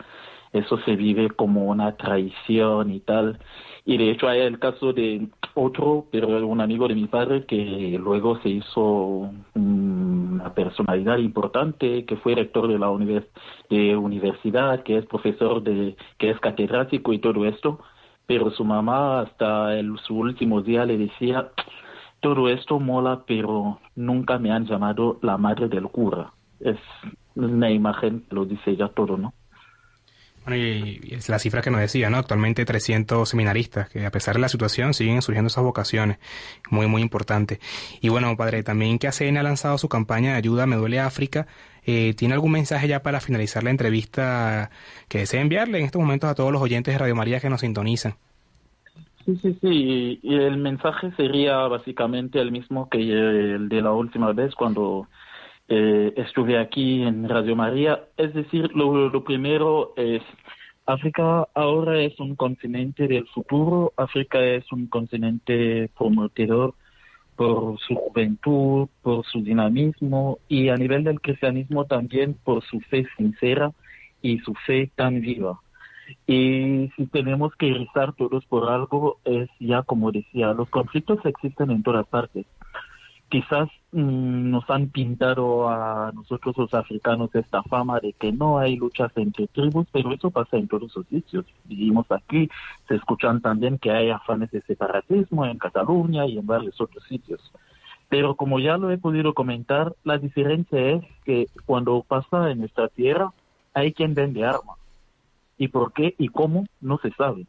[0.52, 3.38] Eso se vive como una traición y tal.
[3.84, 7.98] Y de hecho hay el caso de otro, pero un amigo de mi padre que
[8.00, 15.62] luego se hizo una personalidad importante, que fue rector de la universidad, que es profesor
[15.62, 17.80] de, que es catedrático y todo esto,
[18.26, 21.50] pero su mamá hasta el, su último día le decía,
[22.20, 26.32] todo esto mola, pero nunca me han llamado la madre del cura.
[26.60, 26.78] Es
[27.34, 29.32] una imagen lo dice ya todo, ¿no?
[30.44, 32.16] Bueno, y, es la cifra que nos decía, ¿no?
[32.16, 36.18] Actualmente 300 seminaristas, que a pesar de la situación siguen surgiendo esas vocaciones.
[36.70, 37.60] Muy, muy importante.
[38.00, 41.46] Y bueno, padre, también que ACN ha lanzado su campaña de ayuda Me Duele África.
[41.84, 44.70] Eh, ¿Tiene algún mensaje ya para finalizar la entrevista
[45.08, 47.60] que desea enviarle en estos momentos a todos los oyentes de Radio María que nos
[47.60, 48.14] sintonizan?
[49.24, 50.20] Sí, sí, sí.
[50.22, 55.06] Y el mensaje sería básicamente el mismo que el de la última vez cuando
[55.72, 58.00] eh, estuve aquí en Radio María.
[58.16, 60.20] Es decir, lo, primero es,
[60.84, 66.74] África ahora es un continente del futuro, África es un continente prometedor
[67.36, 73.06] por su juventud, por su dinamismo y a nivel del cristianismo también por su fe
[73.16, 73.70] sincera
[74.20, 75.60] y su fe tan viva.
[76.26, 81.70] Y si tenemos que rezar todos por algo, es ya como decía, los conflictos existen
[81.70, 82.44] en todas partes
[83.30, 88.76] quizás mm, nos han pintado a nosotros los africanos esta fama de que no hay
[88.76, 91.46] luchas entre tribus, pero eso pasa en todos los sitios.
[91.64, 92.50] Vivimos aquí,
[92.88, 97.40] se escuchan también que hay afanes de separatismo en Cataluña y en varios otros sitios.
[98.10, 102.88] Pero como ya lo he podido comentar, la diferencia es que cuando pasa en nuestra
[102.88, 103.32] tierra
[103.72, 104.78] hay quien vende armas.
[105.56, 106.66] ¿Y por qué y cómo?
[106.80, 107.46] No se sabe.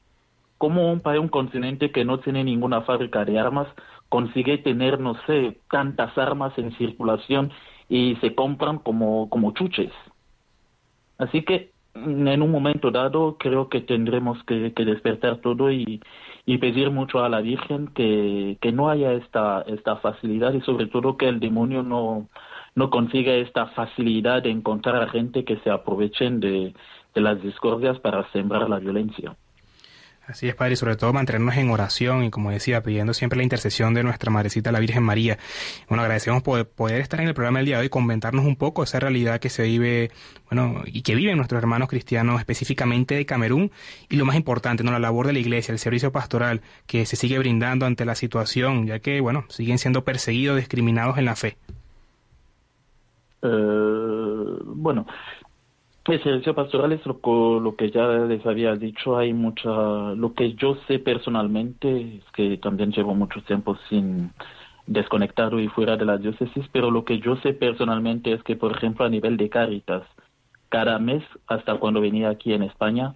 [0.60, 3.67] ¿Cómo un país, un continente que no tiene ninguna fábrica de armas,
[4.12, 7.50] consigue tener, no sé, tantas armas en circulación
[7.88, 9.93] y se compran como, como chuches.
[11.17, 16.02] Así que en un momento dado creo que tendremos que, despertar todo y,
[16.45, 20.88] y, pedir mucho a la Virgen que, que no haya esta, esta facilidad y sobre
[20.88, 22.28] todo que el demonio no,
[22.76, 26.74] no consiga esta facilidad de encontrar a gente que se aprovechen de,
[27.15, 29.38] de las discordias para sembrar la violencia.
[30.32, 33.44] Así es, Padre, y sobre todo mantenernos en oración y, como decía, pidiendo siempre la
[33.44, 35.38] intercesión de nuestra Madrecita, la Virgen María.
[35.89, 38.56] Bueno, agradecemos poder, poder estar en el programa del día de hoy y comentarnos un
[38.56, 40.10] poco esa realidad que se vive,
[40.50, 43.72] bueno, y que viven nuestros hermanos cristianos, específicamente de Camerún,
[44.08, 44.91] y lo más importante, ¿no?
[44.91, 48.88] La labor de la Iglesia, el servicio pastoral que se sigue brindando ante la situación,
[48.88, 51.58] ya que, bueno, siguen siendo perseguidos, discriminados en la fe.
[53.41, 55.06] Eh, bueno,
[56.06, 59.70] el servicio pastoral es lo, lo que ya les había dicho, hay mucha,
[60.16, 64.32] lo que yo sé personalmente es que también llevo mucho tiempo sin
[64.88, 68.76] desconectado y fuera de la diócesis, pero lo que yo sé personalmente es que, por
[68.76, 70.04] ejemplo, a nivel de Cáritas,
[70.70, 73.14] cada mes, hasta cuando venía aquí en España,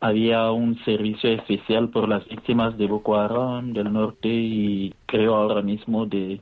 [0.00, 5.62] había un servicio especial por las víctimas de Boko Haram del norte y creo ahora
[5.62, 6.40] mismo de,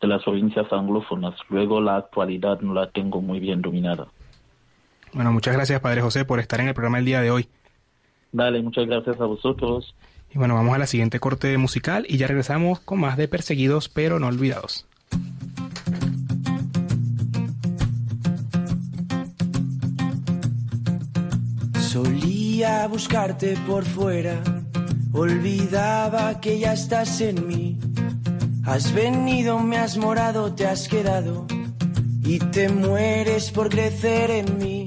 [0.00, 1.34] de las provincias anglófonas.
[1.50, 4.06] Luego la actualidad no la tengo muy bien dominada.
[5.14, 7.48] Bueno, muchas gracias Padre José por estar en el programa el día de hoy.
[8.32, 9.94] Dale, muchas gracias a vosotros.
[10.34, 13.88] Y bueno, vamos a la siguiente corte musical y ya regresamos con más de Perseguidos
[13.88, 14.86] pero no olvidados.
[21.78, 24.42] Solía buscarte por fuera,
[25.12, 27.78] olvidaba que ya estás en mí.
[28.64, 31.46] Has venido, me has morado, te has quedado
[32.24, 34.83] y te mueres por crecer en mí.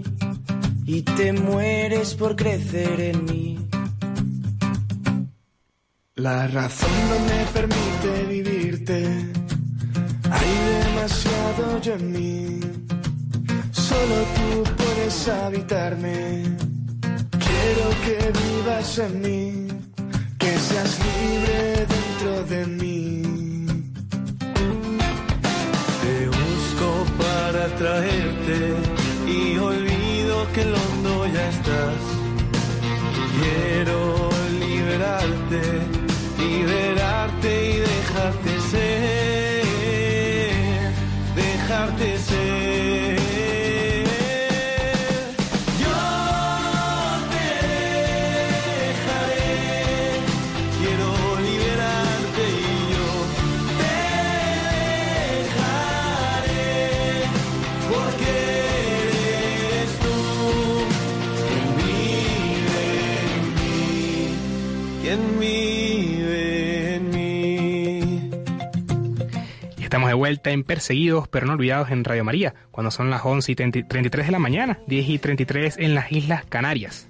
[0.89, 3.59] Y te mueres por crecer en mí.
[6.15, 9.05] La razón no me permite vivirte.
[10.31, 10.53] Hay
[10.85, 12.59] demasiado yo en mí.
[13.71, 16.43] Solo tú puedes habitarme.
[17.31, 19.67] Quiero que vivas en mí.
[20.39, 23.21] Que seas libre dentro de mí.
[26.01, 28.96] Te busco para traerte
[30.45, 31.95] que el hondo ya estás.
[33.39, 33.76] Quiero
[70.27, 74.25] vuelta en Perseguidos pero no olvidados en Radio María, cuando son las 11 y 33
[74.25, 77.07] de la mañana, 10 y 33 en las Islas Canarias.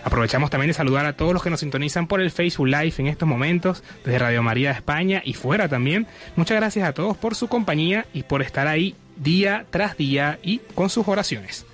[0.02, 3.08] Aprovechamos también de saludar a todos los que nos sintonizan por el Facebook Live en
[3.08, 6.06] estos momentos, desde Radio María de España y fuera también.
[6.36, 10.60] Muchas gracias a todos por su compañía y por estar ahí día tras día y
[10.74, 11.66] con sus oraciones.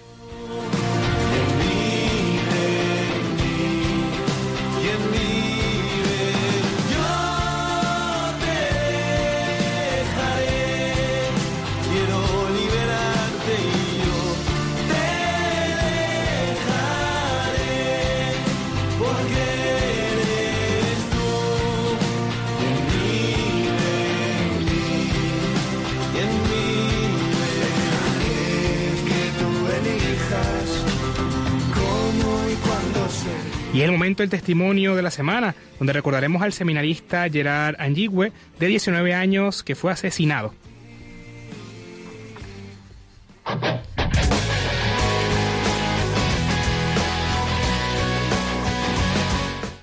[33.93, 39.63] Momento del testimonio de la semana, donde recordaremos al seminarista Gerard Anjigüe, de 19 años,
[39.63, 40.55] que fue asesinado.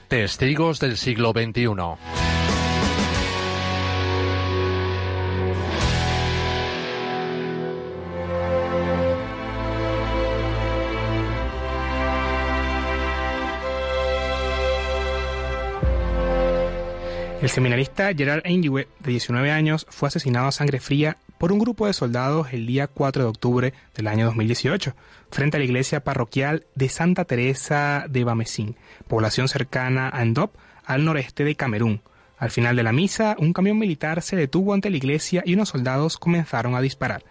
[0.08, 2.27] Testigos del siglo XXI.
[17.48, 21.88] El seminarista Gerard Anjigüe, de 19 años, fue asesinado a sangre fría por un grupo
[21.88, 24.94] de soldados el día 4 de octubre del año 2018,
[25.32, 28.76] frente a la iglesia parroquial de Santa Teresa de Bamesín,
[29.08, 32.02] población cercana a Ndop, al noreste de Camerún.
[32.38, 35.70] Al final de la misa, un camión militar se detuvo ante la iglesia y unos
[35.70, 37.24] soldados comenzaron a disparar.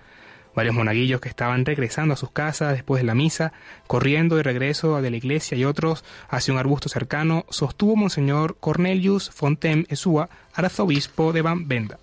[0.56, 3.52] Varios monaguillos que estaban regresando a sus casas después de la misa,
[3.86, 9.30] corriendo de regreso de la iglesia y otros hacia un arbusto cercano, sostuvo Monseñor Cornelius
[9.30, 11.98] Fontem Esua, arzobispo de Van Benda.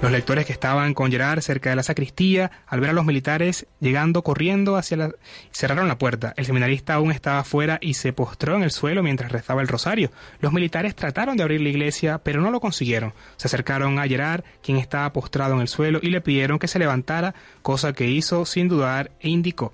[0.00, 3.66] Los lectores que estaban con Gerard cerca de la sacristía, al ver a los militares
[3.80, 5.10] llegando corriendo hacia la...
[5.50, 6.34] cerraron la puerta.
[6.36, 10.12] El seminarista aún estaba fuera y se postró en el suelo mientras rezaba el rosario.
[10.40, 13.12] Los militares trataron de abrir la iglesia, pero no lo consiguieron.
[13.38, 16.78] Se acercaron a Gerard, quien estaba postrado en el suelo, y le pidieron que se
[16.78, 19.72] levantara, cosa que hizo sin dudar e indicó.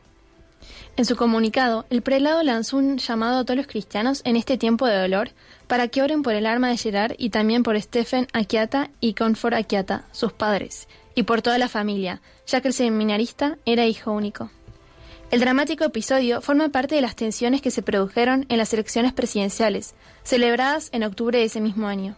[0.96, 4.86] En su comunicado, el prelado lanzó un llamado a todos los cristianos en este tiempo
[4.86, 5.30] de dolor
[5.66, 9.54] para que oren por el arma de Gerard y también por Stephen Akiata y Confor
[9.54, 10.86] Akiata, sus padres,
[11.16, 14.50] y por toda la familia, ya que el seminarista era hijo único.
[15.32, 19.96] El dramático episodio forma parte de las tensiones que se produjeron en las elecciones presidenciales,
[20.22, 22.16] celebradas en octubre de ese mismo año.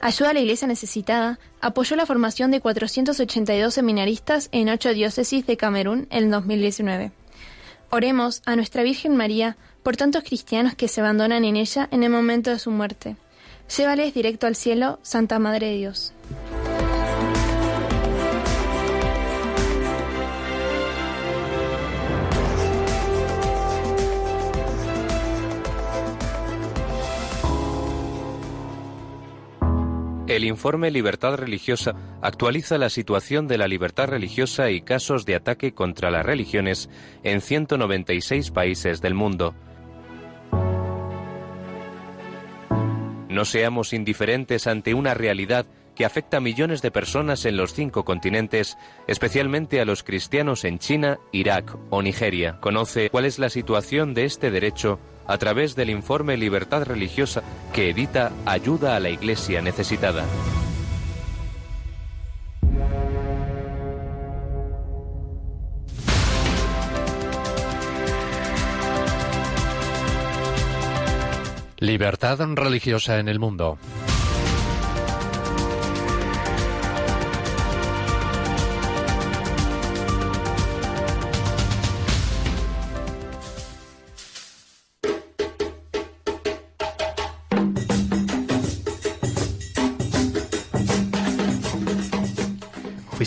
[0.00, 5.58] Ayuda a la Iglesia Necesitada apoyó la formación de 482 seminaristas en ocho diócesis de
[5.58, 7.12] Camerún en 2019.
[7.94, 12.10] Oremos a nuestra Virgen María por tantos cristianos que se abandonan en ella en el
[12.10, 13.14] momento de su muerte.
[13.76, 16.12] Llévales directo al cielo, Santa Madre de Dios.
[30.26, 35.74] El informe Libertad Religiosa actualiza la situación de la libertad religiosa y casos de ataque
[35.74, 36.88] contra las religiones
[37.22, 39.54] en 196 países del mundo.
[43.28, 48.06] No seamos indiferentes ante una realidad que afecta a millones de personas en los cinco
[48.06, 52.58] continentes, especialmente a los cristianos en China, Irak o Nigeria.
[52.60, 57.90] Conoce cuál es la situación de este derecho a través del informe Libertad Religiosa que
[57.90, 60.24] edita Ayuda a la Iglesia Necesitada.
[71.84, 73.78] Libertad religiosa en el mundo.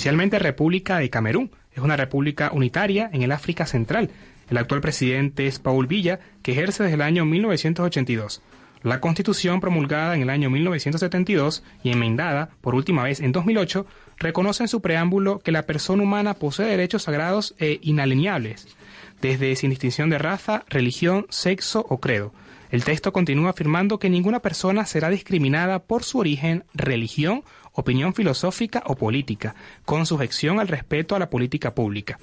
[0.08, 1.52] Oficialmente República de Camerún.
[1.74, 4.10] Es una república unitaria en el África Central.
[4.50, 8.42] El actual presidente es Paul Villa, que ejerce desde el año 1982.
[8.84, 13.86] La constitución promulgada en el año 1972 y enmendada por última vez en 2008
[14.16, 18.78] reconoce en su preámbulo que la persona humana posee derechos sagrados e inalineables,
[19.22, 22.32] desde sin distinción de raza, religión, sexo o credo.
[22.72, 27.44] El texto continúa afirmando que ninguna persona será discriminada por su origen, religión
[27.78, 29.54] opinión filosófica o política,
[29.86, 32.20] con sujeción al respeto a la política pública.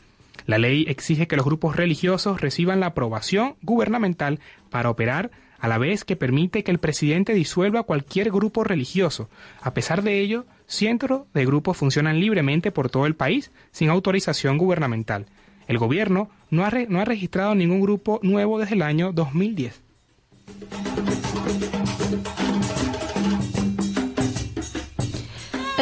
[0.47, 5.31] La ley exige que los grupos religiosos reciban la aprobación gubernamental para operar,
[5.61, 9.31] a la vez que permite que el presidente disuelva cualquier grupo religioso.
[9.63, 14.59] A pesar de ello, cientos de grupos funcionan libremente por todo el país sin autorización
[14.59, 15.27] gubernamental.
[15.69, 19.81] El gobierno no ha, no ha registrado ningún grupo nuevo desde el año 2010.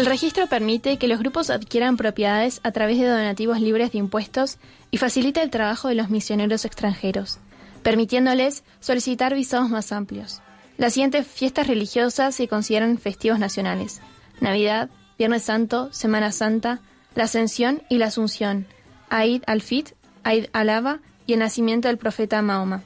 [0.03, 4.59] El registro permite que los grupos adquieran propiedades a través de donativos libres de impuestos
[4.91, 7.39] y facilita el trabajo de los misioneros extranjeros,
[7.85, 10.43] permitiéndoles solicitar visados más amplios.
[10.77, 14.01] Las siguientes fiestas religiosas se consideran festivos nacionales:
[14.41, 14.91] Navidad,
[15.21, 16.81] Viernes Santo, Semana Santa,
[17.15, 18.67] la Ascensión y la Asunción,
[19.09, 19.91] Aid al-Fit,
[20.25, 20.99] Aid al-Aba
[21.29, 22.83] y el nacimiento del profeta Mahoma.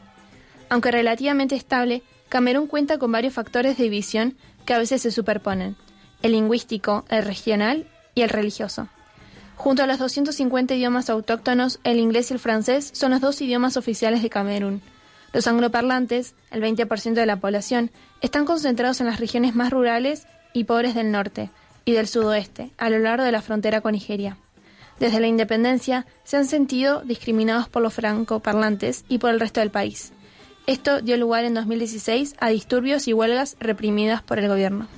[0.68, 4.36] Aunque relativamente estable, Camerún cuenta con varios factores de división
[4.66, 5.76] que a veces se superponen
[6.22, 8.88] el lingüístico, el regional y el religioso.
[9.56, 13.76] Junto a los 250 idiomas autóctonos, el inglés y el francés son los dos idiomas
[13.76, 14.82] oficiales de Camerún.
[15.32, 17.90] Los angloparlantes, el 20% de la población,
[18.20, 21.50] están concentrados en las regiones más rurales y pobres del norte
[21.84, 24.36] y del sudoeste, a lo largo de la frontera con Nigeria.
[24.98, 29.70] Desde la independencia se han sentido discriminados por los francoparlantes y por el resto del
[29.70, 30.12] país.
[30.66, 34.88] Esto dio lugar en 2016 a disturbios y huelgas reprimidas por el gobierno.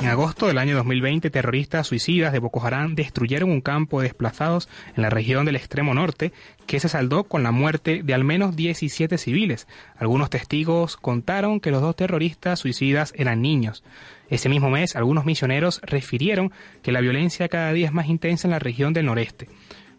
[0.00, 4.68] En agosto del año 2020, terroristas suicidas de Boko Haram destruyeron un campo de desplazados
[4.96, 6.32] en la región del extremo norte
[6.66, 9.66] que se saldó con la muerte de al menos 17 civiles.
[9.96, 13.84] Algunos testigos contaron que los dos terroristas suicidas eran niños.
[14.30, 16.52] Ese mismo mes, algunos misioneros refirieron
[16.82, 19.48] que la violencia cada día es más intensa en la región del noreste.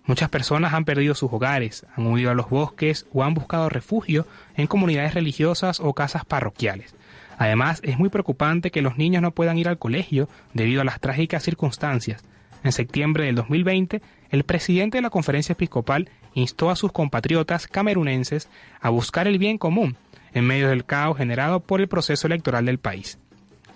[0.07, 4.27] Muchas personas han perdido sus hogares, han huido a los bosques o han buscado refugio
[4.55, 6.95] en comunidades religiosas o casas parroquiales.
[7.37, 10.99] Además, es muy preocupante que los niños no puedan ir al colegio debido a las
[10.99, 12.23] trágicas circunstancias.
[12.63, 18.47] En septiembre del 2020, el presidente de la conferencia episcopal instó a sus compatriotas camerunenses
[18.81, 19.97] a buscar el bien común,
[20.33, 23.17] en medio del caos generado por el proceso electoral del país.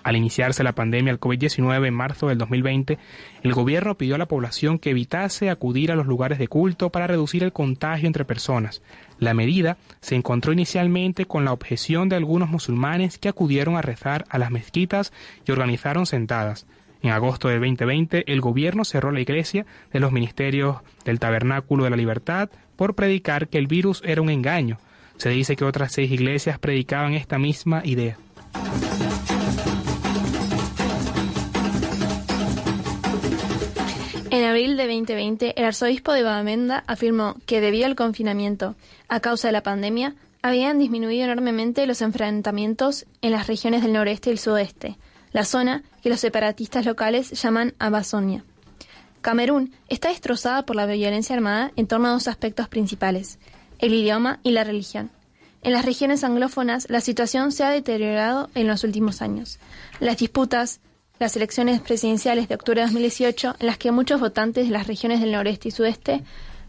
[0.04, 2.98] Al iniciarse la pandemia del COVID-19 en marzo del 2020,
[3.44, 7.08] el gobierno pidió a la población que evitase acudir a los lugares de culto para
[7.08, 8.82] reducir el contagio entre personas.
[9.20, 14.26] La medida se encontró inicialmente con la objeción de algunos musulmanes que acudieron a rezar
[14.30, 15.12] a las mezquitas
[15.46, 16.66] y organizaron sentadas.
[17.02, 21.90] En agosto de 2020, el gobierno cerró la iglesia de los ministerios del Tabernáculo de
[21.90, 24.80] la Libertad por predicar que el virus era un engaño.
[25.18, 28.18] Se dice que otras seis iglesias predicaban esta misma idea.
[34.60, 38.76] Abril de 2020, el arzobispo de Bamenda afirmó que debido al confinamiento
[39.08, 44.30] a causa de la pandemia, habían disminuido enormemente los enfrentamientos en las regiones del noreste
[44.30, 44.98] y el sudeste,
[45.32, 48.44] la zona que los separatistas locales llaman Amazonia.
[49.22, 53.40] Camerún está destrozada por la violencia armada en torno a dos aspectos principales,
[53.80, 55.10] el idioma y la religión.
[55.62, 59.58] En las regiones anglófonas la situación se ha deteriorado en los últimos años.
[60.02, 60.82] Las disputas,
[61.20, 65.20] las elecciones presidenciales de octubre de 2018, en las que muchos votantes de las regiones
[65.20, 66.24] del noreste y sudeste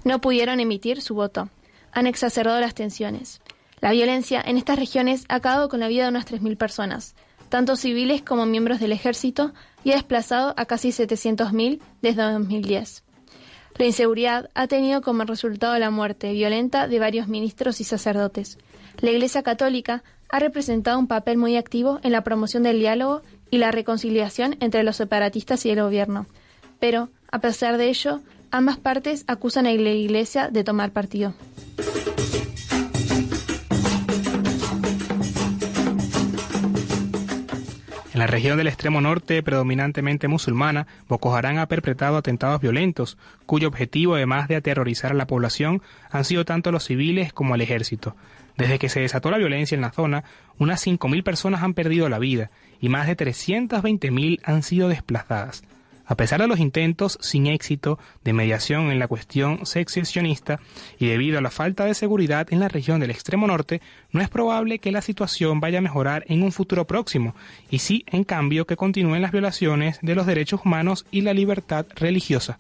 [0.05, 1.49] no pudieron emitir su voto,
[1.93, 3.41] han exacerbado las tensiones.
[3.81, 7.15] La violencia en estas regiones ha acabado con la vida de unas 3.000 personas,
[7.49, 9.53] tanto civiles como miembros del ejército,
[9.85, 13.05] y ha desplazado a casi 700.000 desde 2010.
[13.79, 18.59] La inseguridad ha tenido como resultado la muerte violenta de varios ministros y sacerdotes.
[18.99, 23.59] La Iglesia Católica ha representado un papel muy activo en la promoción del diálogo y
[23.59, 26.27] la reconciliación entre los separatistas y el gobierno.
[26.79, 28.21] Pero, a pesar de ello,
[28.51, 31.35] ambas partes acusan a la Iglesia de tomar partido.
[38.13, 43.69] En la región del extremo norte, predominantemente musulmana, Boko Haram ha perpetrado atentados violentos, cuyo
[43.69, 45.81] objetivo, además de aterrorizar a la población,
[46.11, 48.17] han sido tanto los civiles como el ejército.
[48.57, 50.25] Desde que se desató la violencia en la zona,
[50.59, 55.63] unas 5.000 personas han perdido la vida y más de 320.000 han sido desplazadas.
[56.11, 60.59] A pesar de los intentos sin éxito de mediación en la cuestión secesionista
[60.99, 63.81] y debido a la falta de seguridad en la región del extremo norte,
[64.11, 67.37] no es probable que la situación vaya a mejorar en un futuro próximo,
[67.71, 71.87] y sí, en cambio, que continúen las violaciones de los derechos humanos y la libertad
[71.95, 72.59] religiosa.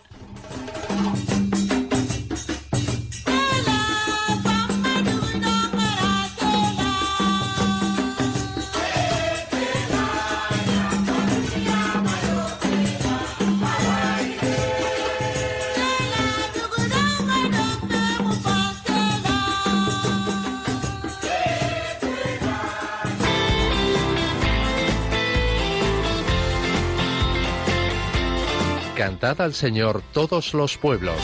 [29.01, 31.17] Cantad al Señor todos los pueblos.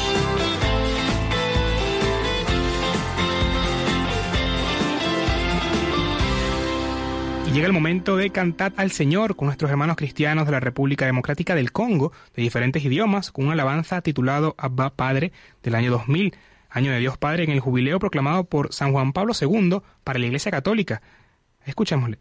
[7.46, 11.04] Y llega el momento de cantar al Señor con nuestros hermanos cristianos de la República
[11.04, 16.34] Democrática del Congo, de diferentes idiomas, con una alabanza titulado Abba Padre del año 2000,
[16.70, 20.24] año de Dios Padre en el jubileo proclamado por San Juan Pablo II para la
[20.24, 21.02] Iglesia Católica.
[21.66, 22.20] Escuchémosle.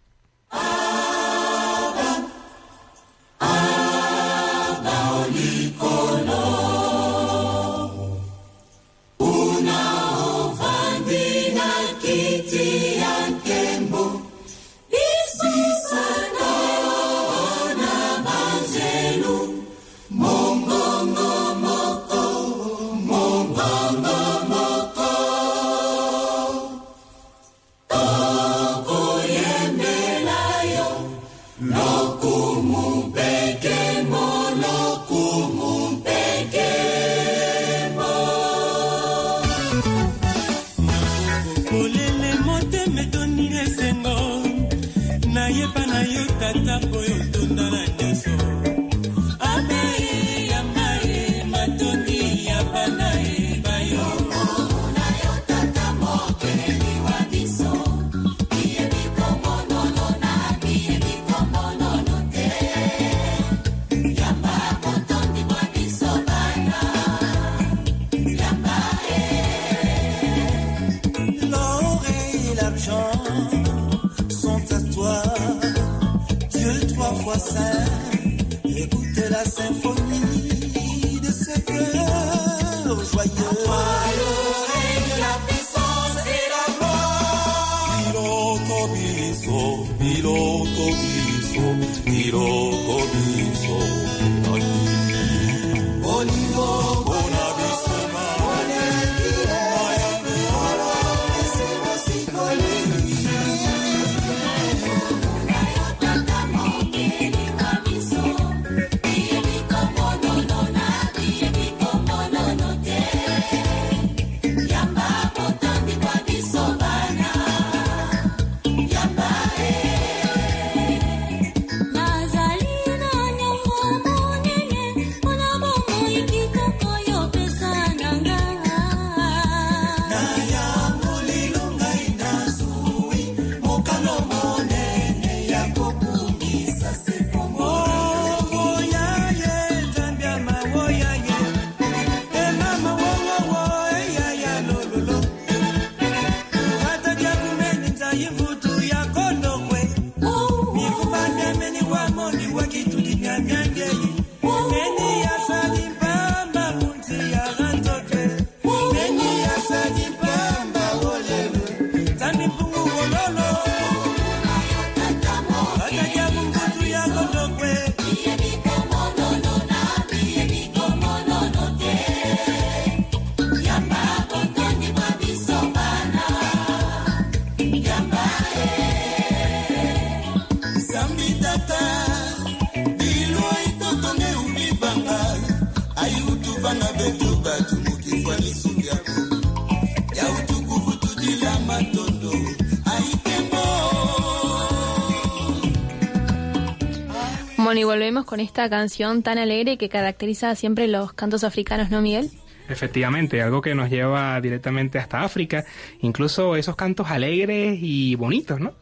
[197.95, 202.29] Volvemos con esta canción tan alegre que caracteriza siempre los cantos africanos, ¿no, Miguel?
[202.67, 205.63] Efectivamente, algo que nos lleva directamente hasta África,
[206.01, 208.73] incluso esos cantos alegres y bonitos, ¿no?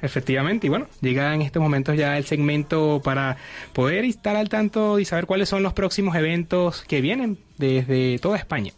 [0.00, 3.38] Efectivamente, y bueno, llega en estos momentos ya el segmento para
[3.72, 8.36] poder estar al tanto y saber cuáles son los próximos eventos que vienen desde toda
[8.36, 8.72] España.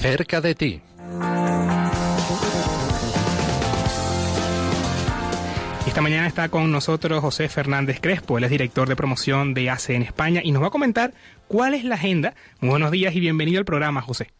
[0.00, 0.80] Cerca de ti.
[5.86, 9.94] Esta mañana está con nosotros José Fernández Crespo, él es director de promoción de ACE
[9.94, 11.12] en España y nos va a comentar
[11.48, 12.32] cuál es la agenda.
[12.60, 14.30] Muy buenos días y bienvenido al programa, José.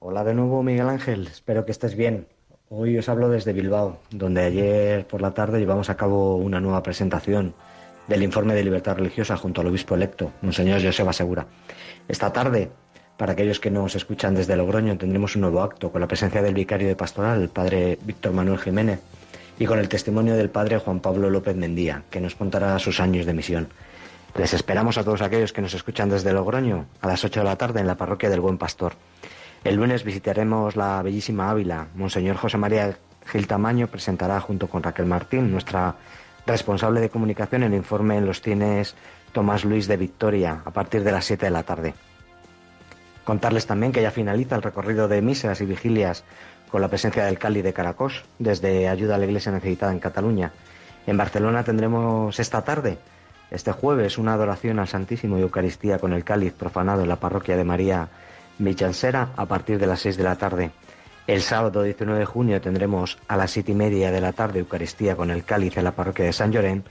[0.00, 2.26] Hola de nuevo, Miguel Ángel, espero que estés bien.
[2.68, 6.82] Hoy os hablo desde Bilbao, donde ayer por la tarde llevamos a cabo una nueva
[6.82, 7.54] presentación
[8.08, 11.46] del informe de libertad religiosa junto al obispo electo, Monseñor Joseba Segura.
[12.08, 12.70] Esta tarde
[13.16, 16.54] para aquellos que nos escuchan desde Logroño, tendremos un nuevo acto con la presencia del
[16.54, 19.00] vicario de pastoral, el padre Víctor Manuel Jiménez,
[19.58, 23.24] y con el testimonio del padre Juan Pablo López Mendía, que nos contará sus años
[23.26, 23.68] de misión.
[24.36, 27.56] Les esperamos a todos aquellos que nos escuchan desde Logroño a las 8 de la
[27.56, 28.94] tarde en la parroquia del Buen Pastor.
[29.62, 31.86] El lunes visitaremos la bellísima Ávila.
[31.94, 35.94] Monseñor José María Gil Tamaño presentará junto con Raquel Martín, nuestra
[36.46, 38.96] responsable de comunicación, el informe en los cines
[39.32, 41.94] Tomás Luis de Victoria a partir de las 7 de la tarde.
[43.24, 46.24] Contarles también que ya finaliza el recorrido de misas y vigilias
[46.70, 50.52] con la presencia del Cali de Caracos desde Ayuda a la Iglesia Necesitada en Cataluña.
[51.06, 52.98] En Barcelona tendremos esta tarde,
[53.50, 57.56] este jueves, una adoración al Santísimo y Eucaristía con el cáliz profanado en la parroquia
[57.56, 58.08] de María
[58.58, 60.70] Michansera a partir de las 6 de la tarde.
[61.26, 65.16] El sábado 19 de junio tendremos a las siete y media de la tarde Eucaristía
[65.16, 66.84] con el cáliz en la parroquia de San Llorén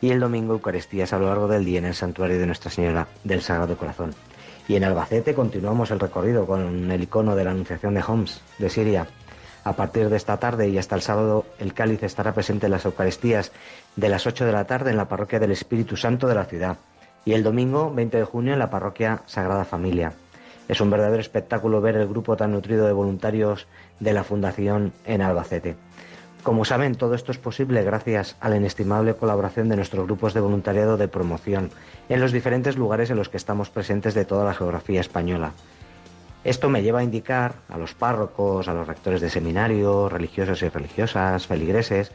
[0.00, 3.08] y el domingo Eucaristías a lo largo del día en el santuario de Nuestra Señora
[3.24, 4.14] del Sagrado Corazón.
[4.70, 8.70] Y en Albacete continuamos el recorrido con el icono de la Anunciación de Homs, de
[8.70, 9.08] Siria.
[9.64, 12.84] A partir de esta tarde y hasta el sábado, el cáliz estará presente en las
[12.84, 13.50] Eucaristías
[13.96, 16.76] de las 8 de la tarde en la parroquia del Espíritu Santo de la ciudad.
[17.24, 20.12] Y el domingo, 20 de junio, en la parroquia Sagrada Familia.
[20.68, 23.66] Es un verdadero espectáculo ver el grupo tan nutrido de voluntarios
[23.98, 25.74] de la Fundación en Albacete.
[26.42, 30.40] Como saben, todo esto es posible gracias a la inestimable colaboración de nuestros grupos de
[30.40, 31.70] voluntariado de promoción
[32.08, 35.52] en los diferentes lugares en los que estamos presentes de toda la geografía española.
[36.42, 40.70] Esto me lleva a indicar a los párrocos, a los rectores de seminarios, religiosos y
[40.70, 42.12] religiosas, feligreses,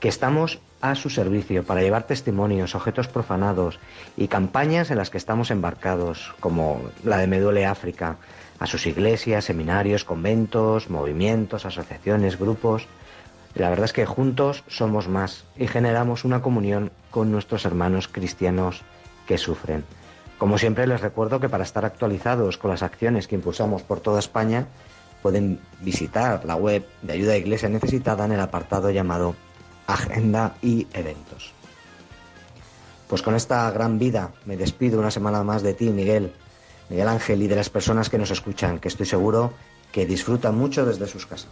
[0.00, 3.78] que estamos a su servicio para llevar testimonios, objetos profanados
[4.16, 8.16] y campañas en las que estamos embarcados, como la de Me Duele África,
[8.58, 12.88] a sus iglesias, seminarios, conventos, movimientos, asociaciones, grupos.
[13.56, 18.82] La verdad es que juntos somos más y generamos una comunión con nuestros hermanos cristianos
[19.26, 19.82] que sufren.
[20.38, 24.18] Como siempre les recuerdo que para estar actualizados con las acciones que impulsamos por toda
[24.18, 24.66] España,
[25.22, 29.34] pueden visitar la web de Ayuda a Iglesia Necesitada en el apartado llamado
[29.86, 31.54] Agenda y Eventos.
[33.08, 36.34] Pues con esta gran vida me despido una semana más de ti, Miguel,
[36.90, 39.54] Miguel Ángel, y de las personas que nos escuchan, que estoy seguro
[39.96, 41.48] que disfrutan mucho desde sus casas.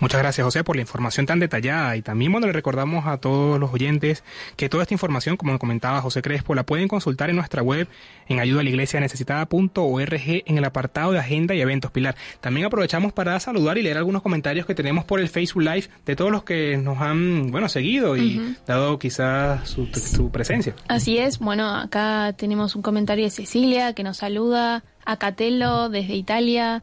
[0.00, 3.58] Muchas gracias, José, por la información tan detallada y también bueno, le recordamos a todos
[3.58, 4.22] los oyentes
[4.56, 7.88] que toda esta información, como comentaba José Crespo, la pueden consultar en nuestra web
[8.28, 12.16] en ayuda a la iglesia necesitada.org en el apartado de agenda y eventos Pilar.
[12.42, 16.16] También aprovechamos para saludar y leer algunos comentarios que tenemos por el Facebook Live de
[16.16, 20.74] todos los que nos han, bueno, seguido y dado quizás su, su presencia.
[20.88, 26.14] Así es, bueno, acá tenemos un comentario de Cecilia que nos saluda, a Catelo desde
[26.14, 26.82] Italia,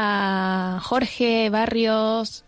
[0.00, 2.44] a Jorge Barrios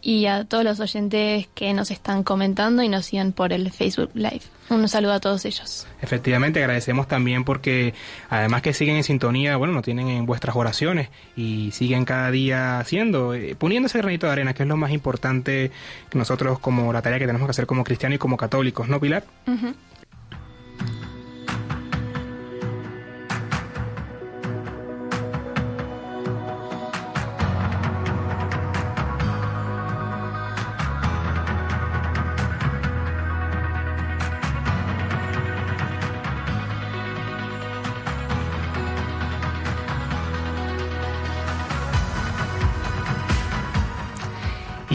[0.00, 4.10] y a todos los oyentes que nos están comentando y nos siguen por el Facebook
[4.14, 4.40] Live.
[4.70, 5.86] Un saludo a todos ellos.
[6.00, 7.92] Efectivamente, agradecemos también porque
[8.30, 12.78] además que siguen en sintonía, bueno, nos tienen en vuestras oraciones y siguen cada día
[12.78, 15.70] haciendo, eh, poniendo ese granito de arena, que es lo más importante
[16.08, 18.98] que nosotros como la tarea que tenemos que hacer como cristianos y como católicos, ¿no,
[18.98, 19.24] Pilar?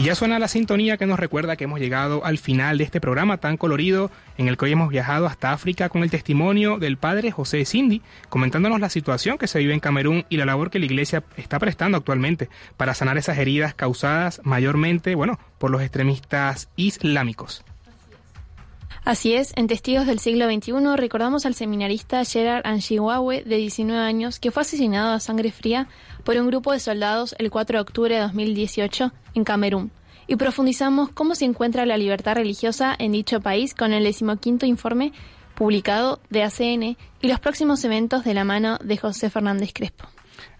[0.08, 3.36] Ya suena la sintonía que nos recuerda que hemos llegado al final de este programa
[3.36, 7.30] tan colorido en el que hoy hemos viajado hasta África con el testimonio del padre
[7.30, 8.00] José Cindy,
[8.30, 11.58] comentándonos la situación que se vive en Camerún y la labor que la iglesia está
[11.58, 12.48] prestando actualmente
[12.78, 17.62] para sanar esas heridas causadas mayormente, bueno, por los extremistas islámicos.
[19.04, 24.40] Así es, en Testigos del siglo XXI recordamos al seminarista Gerard Anshiwawe, de 19 años,
[24.40, 25.86] que fue asesinado a sangre fría
[26.24, 29.97] por un grupo de soldados el 4 de octubre de 2018 en Camerún.
[30.28, 35.12] Y profundizamos cómo se encuentra la libertad religiosa en dicho país con el decimoquinto informe
[35.54, 40.06] publicado de ACN y los próximos eventos de la mano de José Fernández Crespo.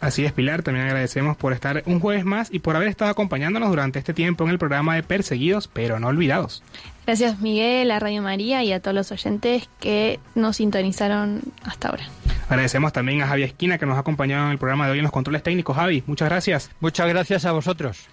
[0.01, 3.69] Así es, Pilar, también agradecemos por estar un jueves más y por haber estado acompañándonos
[3.69, 6.62] durante este tiempo en el programa de Perseguidos pero no olvidados.
[7.07, 12.05] Gracias Miguel, a Radio María y a todos los oyentes que nos sintonizaron hasta ahora.
[12.49, 15.05] Agradecemos también a Javi Esquina que nos ha acompañado en el programa de hoy en
[15.05, 15.77] los controles técnicos.
[15.77, 16.71] Javi, muchas gracias.
[16.81, 18.07] Muchas gracias a vosotros.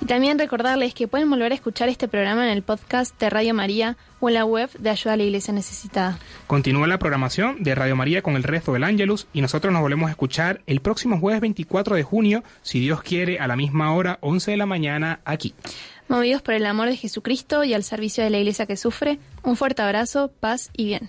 [0.00, 3.54] Y también recordarles que pueden volver a escuchar este programa en el podcast de Radio
[3.54, 6.18] María o en la web de Ayuda a la Iglesia Necesitada.
[6.46, 10.08] Continúa la programación de Radio María con el resto del Ángelus y nosotros nos volvemos
[10.08, 14.18] a escuchar el próximo jueves 24 de junio, si Dios quiere, a la misma hora,
[14.20, 15.54] 11 de la mañana, aquí.
[16.08, 19.56] Movidos por el amor de Jesucristo y al servicio de la Iglesia que sufre, un
[19.56, 21.08] fuerte abrazo, paz y bien.